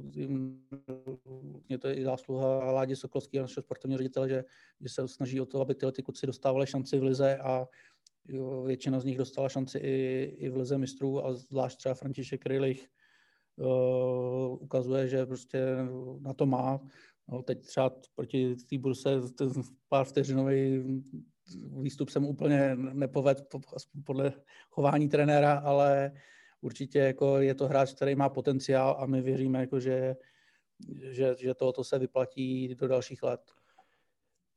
je 1.69 1.77
to 1.77 1.87
i 1.87 2.03
zásluha 2.03 2.71
Ládě 2.71 2.95
Sokolského, 2.95 3.43
našeho 3.43 3.63
sportovního 3.63 3.97
ředitele, 3.97 4.29
že, 4.29 4.43
že 4.81 4.89
se 4.89 5.07
snaží 5.07 5.41
o 5.41 5.45
to, 5.45 5.61
aby 5.61 5.75
tyhle 5.75 5.91
ty 5.91 6.03
kluci 6.03 6.27
dostávali 6.27 6.67
šanci 6.67 6.99
v 6.99 7.03
lize 7.03 7.37
a 7.37 7.67
jo, 8.27 8.63
většina 8.63 8.99
z 8.99 9.05
nich 9.05 9.17
dostala 9.17 9.49
šanci 9.49 9.77
i, 9.77 10.23
i 10.37 10.49
v 10.49 10.57
lize 10.57 10.77
mistrů 10.77 11.25
a 11.25 11.33
zvlášť 11.33 11.77
třeba 11.77 11.95
František 11.95 12.41
Krylich 12.41 12.87
uh, 13.55 14.61
ukazuje, 14.61 15.07
že 15.07 15.25
prostě 15.25 15.59
na 16.19 16.33
to 16.33 16.45
má. 16.45 16.79
No, 17.27 17.41
teď 17.41 17.65
třeba 17.65 17.95
proti 18.15 18.55
té 18.55 18.77
burse 18.77 19.21
ten 19.37 19.51
pár 19.89 20.05
vteřinový 20.05 20.83
výstup 21.81 22.09
jsem 22.09 22.25
úplně 22.25 22.75
nepovedl 22.75 23.41
podle 24.03 24.33
chování 24.69 25.09
trenéra, 25.09 25.53
ale 25.53 26.11
určitě 26.61 26.99
jako 26.99 27.37
je 27.37 27.55
to 27.55 27.67
hráč, 27.67 27.93
který 27.93 28.15
má 28.15 28.29
potenciál 28.29 28.95
a 28.99 29.05
my 29.05 29.21
věříme, 29.21 29.59
jako 29.59 29.79
že, 29.79 30.15
že, 31.11 31.35
že 31.39 31.53
tohoto 31.53 31.83
se 31.83 31.99
vyplatí 31.99 32.75
do 32.75 32.87
dalších 32.87 33.23
let. 33.23 33.41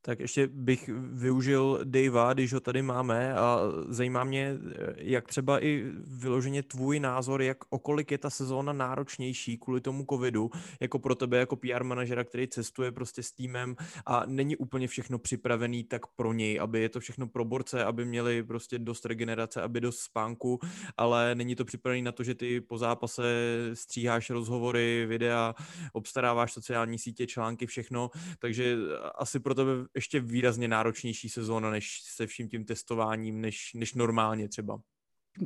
Tak 0.08 0.20
ještě 0.20 0.46
bych 0.46 0.90
využil 1.12 1.80
Davea, 1.84 2.32
když 2.32 2.52
ho 2.52 2.60
tady 2.60 2.82
máme 2.82 3.34
a 3.34 3.60
zajímá 3.88 4.24
mě, 4.24 4.58
jak 4.96 5.28
třeba 5.28 5.64
i 5.64 5.84
vyloženě 6.06 6.62
tvůj 6.62 7.00
názor, 7.00 7.42
jak 7.42 7.58
okolik 7.70 8.10
je 8.10 8.18
ta 8.18 8.30
sezóna 8.30 8.72
náročnější 8.72 9.58
kvůli 9.58 9.80
tomu 9.80 10.06
covidu, 10.10 10.50
jako 10.80 10.98
pro 10.98 11.14
tebe 11.14 11.38
jako 11.38 11.56
PR 11.56 11.84
manažera, 11.84 12.24
který 12.24 12.48
cestuje 12.48 12.92
prostě 12.92 13.22
s 13.22 13.32
týmem 13.32 13.76
a 14.06 14.22
není 14.26 14.56
úplně 14.56 14.88
všechno 14.88 15.18
připravený 15.18 15.84
tak 15.84 16.06
pro 16.06 16.32
něj, 16.32 16.60
aby 16.60 16.80
je 16.80 16.88
to 16.88 17.00
všechno 17.00 17.26
pro 17.26 17.44
borce, 17.44 17.84
aby 17.84 18.04
měli 18.04 18.42
prostě 18.42 18.78
dost 18.78 19.06
regenerace, 19.06 19.62
aby 19.62 19.80
dost 19.80 19.98
spánku, 19.98 20.58
ale 20.96 21.34
není 21.34 21.56
to 21.56 21.64
připravený 21.64 22.02
na 22.02 22.12
to, 22.12 22.22
že 22.22 22.34
ty 22.34 22.60
po 22.60 22.78
zápase 22.78 23.22
stříháš 23.74 24.30
rozhovory, 24.30 25.06
videa, 25.06 25.54
obstaráváš 25.92 26.52
sociální 26.52 26.98
sítě, 26.98 27.26
články, 27.26 27.66
všechno, 27.66 28.10
takže 28.38 28.76
asi 29.14 29.40
pro 29.40 29.54
tebe 29.54 29.72
ještě 29.98 30.20
výrazně 30.20 30.68
náročnější 30.68 31.28
sezóna 31.28 31.70
než 31.70 32.00
se 32.16 32.26
vším 32.26 32.48
tím 32.48 32.64
testováním, 32.64 33.40
než, 33.40 33.74
než 33.74 33.94
normálně 33.94 34.48
třeba. 34.48 34.80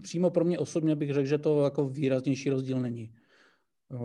Přímo 0.02 0.30
pro 0.30 0.44
mě 0.44 0.58
osobně 0.58 0.96
bych 0.96 1.12
řekl, 1.12 1.28
že 1.28 1.38
to 1.38 1.64
jako 1.64 1.88
výraznější 1.88 2.50
rozdíl 2.50 2.80
není. 2.80 3.14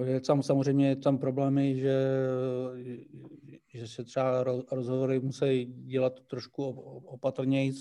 Je 0.03 0.21
tam 0.21 0.43
samozřejmě 0.43 0.95
tam 0.95 1.17
problémy, 1.17 1.79
že, 1.79 1.97
že 3.73 3.87
se 3.87 4.03
třeba 4.03 4.43
rozhovory 4.71 5.19
musí 5.19 5.65
dělat 5.65 6.19
trošku 6.27 6.65
opatrněji, 7.05 7.73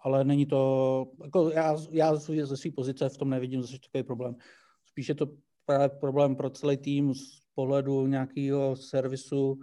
ale 0.00 0.24
není 0.24 0.46
to, 0.46 1.06
jako 1.24 1.50
já, 1.50 1.76
já 1.90 2.16
ze 2.16 2.56
své 2.56 2.70
pozice 2.70 3.08
v 3.08 3.18
tom 3.18 3.30
nevidím 3.30 3.62
zase 3.62 3.78
takový 3.78 4.02
problém. 4.02 4.36
Spíše 4.86 5.14
to 5.14 5.26
právě 5.64 5.88
problém 5.88 6.36
pro 6.36 6.50
celý 6.50 6.76
tým 6.76 7.14
z 7.14 7.40
pohledu 7.54 8.06
nějakého 8.06 8.76
servisu, 8.76 9.58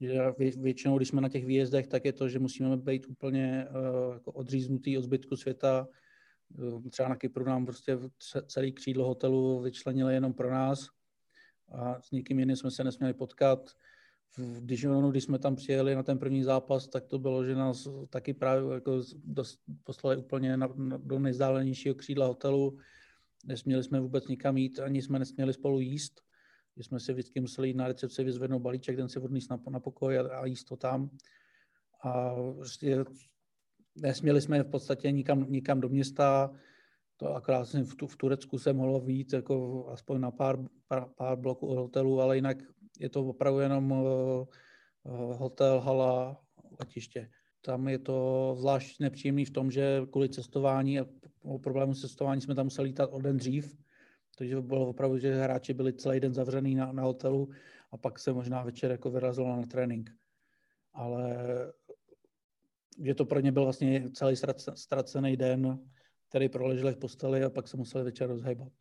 že 0.00 0.18
většinou, 0.58 0.96
když 0.96 1.08
jsme 1.08 1.20
na 1.20 1.28
těch 1.28 1.46
výjezdech, 1.46 1.86
tak 1.86 2.04
je 2.04 2.12
to, 2.12 2.28
že 2.28 2.38
musíme 2.38 2.76
být 2.76 3.06
úplně 3.08 3.66
uh, 3.70 4.14
jako 4.14 4.32
odříznutý 4.32 4.98
od 4.98 5.02
zbytku 5.02 5.36
světa. 5.36 5.88
Uh, 6.58 6.88
třeba 6.90 7.08
na 7.08 7.16
Kypru 7.16 7.44
nám 7.44 7.64
prostě 7.64 7.98
celý 8.46 8.72
křídlo 8.72 9.06
hotelu 9.06 9.60
vyčlenili 9.60 10.14
jenom 10.14 10.32
pro 10.32 10.50
nás 10.50 10.88
a 11.72 12.00
s 12.00 12.10
nikým 12.10 12.38
jiným 12.38 12.56
jsme 12.56 12.70
se 12.70 12.84
nesměli 12.84 13.14
potkat. 13.14 13.70
V 14.36 14.66
Dijonu, 14.66 15.10
když 15.10 15.24
jsme 15.24 15.38
tam 15.38 15.56
přijeli 15.56 15.94
na 15.94 16.02
ten 16.02 16.18
první 16.18 16.42
zápas, 16.42 16.88
tak 16.88 17.06
to 17.06 17.18
bylo, 17.18 17.44
že 17.44 17.54
nás 17.54 17.88
taky 18.10 18.34
právě 18.34 18.74
jako 18.74 19.02
dost, 19.24 19.60
poslali 19.84 20.16
úplně 20.16 20.56
na, 20.56 20.68
na, 20.76 20.96
do 20.96 21.18
nejzdálenějšího 21.18 21.94
křídla 21.94 22.26
hotelu. 22.26 22.78
Nesměli 23.46 23.84
jsme 23.84 24.00
vůbec 24.00 24.28
nikam 24.28 24.56
jít, 24.56 24.80
ani 24.80 25.02
jsme 25.02 25.18
nesměli 25.18 25.52
spolu 25.52 25.80
jíst 25.80 26.27
že 26.78 26.84
jsme 26.84 27.00
si 27.00 27.12
vždycky 27.12 27.40
museli 27.40 27.68
jít 27.68 27.76
na 27.76 27.88
recepci, 27.88 28.24
vyzvednout 28.24 28.62
balíček, 28.62 28.96
ten 28.96 29.08
si 29.08 29.18
odníst 29.18 29.50
na, 29.50 29.60
na 29.70 29.80
pokoj 29.80 30.18
a, 30.18 30.38
a 30.38 30.46
jíst 30.46 30.64
to 30.64 30.76
tam. 30.76 31.10
A 32.02 32.34
prostě 32.54 33.04
nesměli 33.96 34.40
jsme 34.40 34.62
v 34.62 34.70
podstatě 34.70 35.10
nikam, 35.10 35.46
nikam 35.48 35.80
do 35.80 35.88
města, 35.88 36.50
to 37.16 37.34
akorát 37.34 37.64
jsem 37.64 37.84
v, 37.84 37.94
tu, 37.94 38.06
v 38.06 38.16
Turecku 38.16 38.58
se 38.58 38.72
mohlo 38.72 39.00
víc, 39.00 39.32
jako 39.32 39.86
aspoň 39.92 40.20
na 40.20 40.30
pár, 40.30 40.58
pár, 40.88 41.08
pár 41.16 41.38
bloků 41.38 41.66
od 41.66 41.76
hotelu, 41.76 42.20
ale 42.20 42.36
jinak 42.36 42.58
je 42.98 43.08
to 43.08 43.26
opravdu 43.26 43.60
jenom 43.60 43.92
uh, 43.92 44.46
hotel, 45.36 45.80
hala, 45.80 46.40
letiště. 46.80 47.30
Tam 47.60 47.88
je 47.88 47.98
to 47.98 48.54
zvlášť 48.58 49.00
nepříjemný 49.00 49.44
v 49.44 49.50
tom, 49.50 49.70
že 49.70 50.02
kvůli 50.10 50.28
cestování 50.28 51.00
a 51.00 51.06
problému 51.62 51.94
cestování 51.94 52.40
jsme 52.40 52.54
tam 52.54 52.66
museli 52.66 52.88
jít 52.88 53.00
o 53.00 53.20
den 53.20 53.36
dřív, 53.36 53.76
takže 54.38 54.60
bylo 54.60 54.88
opravdu, 54.88 55.18
že 55.18 55.34
hráči 55.34 55.74
byli 55.74 55.92
celý 55.92 56.20
den 56.20 56.34
zavřený 56.34 56.74
na, 56.74 56.92
na 56.92 57.02
hotelu 57.02 57.48
a 57.90 57.96
pak 57.96 58.18
se 58.18 58.32
možná 58.32 58.62
večer 58.62 58.90
jako 58.90 59.10
vyrazilo 59.10 59.56
na 59.56 59.62
trénink. 59.66 60.10
Ale 60.94 61.36
že 62.98 63.14
to 63.14 63.24
pro 63.24 63.40
ně 63.40 63.52
byl 63.52 63.64
vlastně 63.64 64.10
celý 64.10 64.36
ztracený 64.74 65.36
den, 65.36 65.78
který 66.28 66.48
proleželi 66.48 66.92
v 66.92 66.96
posteli 66.96 67.44
a 67.44 67.50
pak 67.50 67.68
se 67.68 67.76
museli 67.76 68.04
večer 68.04 68.28
rozhejbat. 68.28 68.72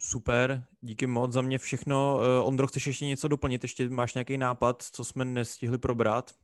Super, 0.00 0.64
díky 0.80 1.06
moc 1.06 1.32
za 1.32 1.42
mě 1.42 1.58
všechno. 1.58 2.20
Eh, 2.22 2.42
Ondro, 2.42 2.66
chceš 2.66 2.86
ještě 2.86 3.06
něco 3.06 3.28
doplnit? 3.28 3.64
Ještě 3.64 3.88
máš 3.88 4.14
nějaký 4.14 4.38
nápad, 4.38 4.82
co 4.82 5.04
jsme 5.04 5.24
nestihli 5.24 5.78
probrat? 5.78 6.34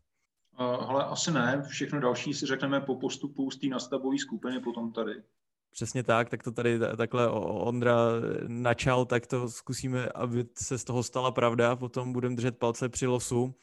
Ale 0.56 1.04
asi 1.04 1.30
ne, 1.30 1.62
všechno 1.68 2.00
další 2.00 2.34
si 2.34 2.46
řekneme 2.46 2.80
po 2.80 2.96
postupu 2.96 3.50
z 3.50 3.58
té 3.58 3.66
nastavové 3.66 4.18
skupiny 4.18 4.60
potom 4.60 4.92
tady. 4.92 5.12
Přesně 5.76 6.02
tak, 6.02 6.28
tak 6.28 6.42
to 6.42 6.52
tady 6.52 6.78
takhle 6.96 7.30
Ondra 7.30 7.96
načal, 8.46 9.04
tak 9.04 9.26
to 9.26 9.48
zkusíme, 9.48 10.08
aby 10.08 10.44
se 10.54 10.78
z 10.78 10.84
toho 10.84 11.02
stala 11.02 11.30
pravda, 11.30 11.76
potom 11.76 12.12
budeme 12.12 12.36
držet 12.36 12.58
palce 12.58 12.88
při 12.88 13.06
losu. 13.06 13.54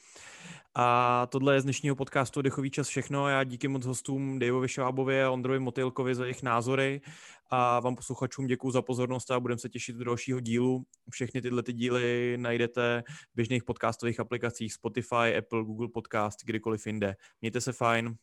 A 0.75 1.27
tohle 1.31 1.53
je 1.53 1.61
z 1.61 1.63
dnešního 1.63 1.95
podcastu 1.95 2.41
Dechový 2.41 2.71
čas 2.71 2.87
všechno. 2.87 3.29
Já 3.29 3.43
díky 3.43 3.67
moc 3.67 3.85
hostům 3.85 4.39
Daveovi 4.39 4.67
Švábovi 4.67 5.23
a 5.23 5.31
Ondrovi 5.31 5.59
Motylkovi 5.59 6.15
za 6.15 6.23
jejich 6.23 6.43
názory 6.43 7.01
a 7.49 7.79
vám 7.79 7.95
posluchačům 7.95 8.47
děkuji 8.47 8.71
za 8.71 8.81
pozornost 8.81 9.31
a 9.31 9.39
budeme 9.39 9.59
se 9.59 9.69
těšit 9.69 9.95
do 9.95 10.03
dalšího 10.03 10.39
dílu. 10.39 10.83
Všechny 11.09 11.41
tyhle 11.41 11.63
ty 11.63 11.73
díly 11.73 12.37
najdete 12.37 13.03
v 13.07 13.35
běžných 13.35 13.63
podcastových 13.63 14.19
aplikacích 14.19 14.73
Spotify, 14.73 15.37
Apple, 15.37 15.63
Google 15.63 15.87
Podcast, 15.93 16.39
kdykoliv 16.45 16.87
jinde. 16.87 17.15
Mějte 17.41 17.61
se 17.61 17.73
fajn. 17.73 18.15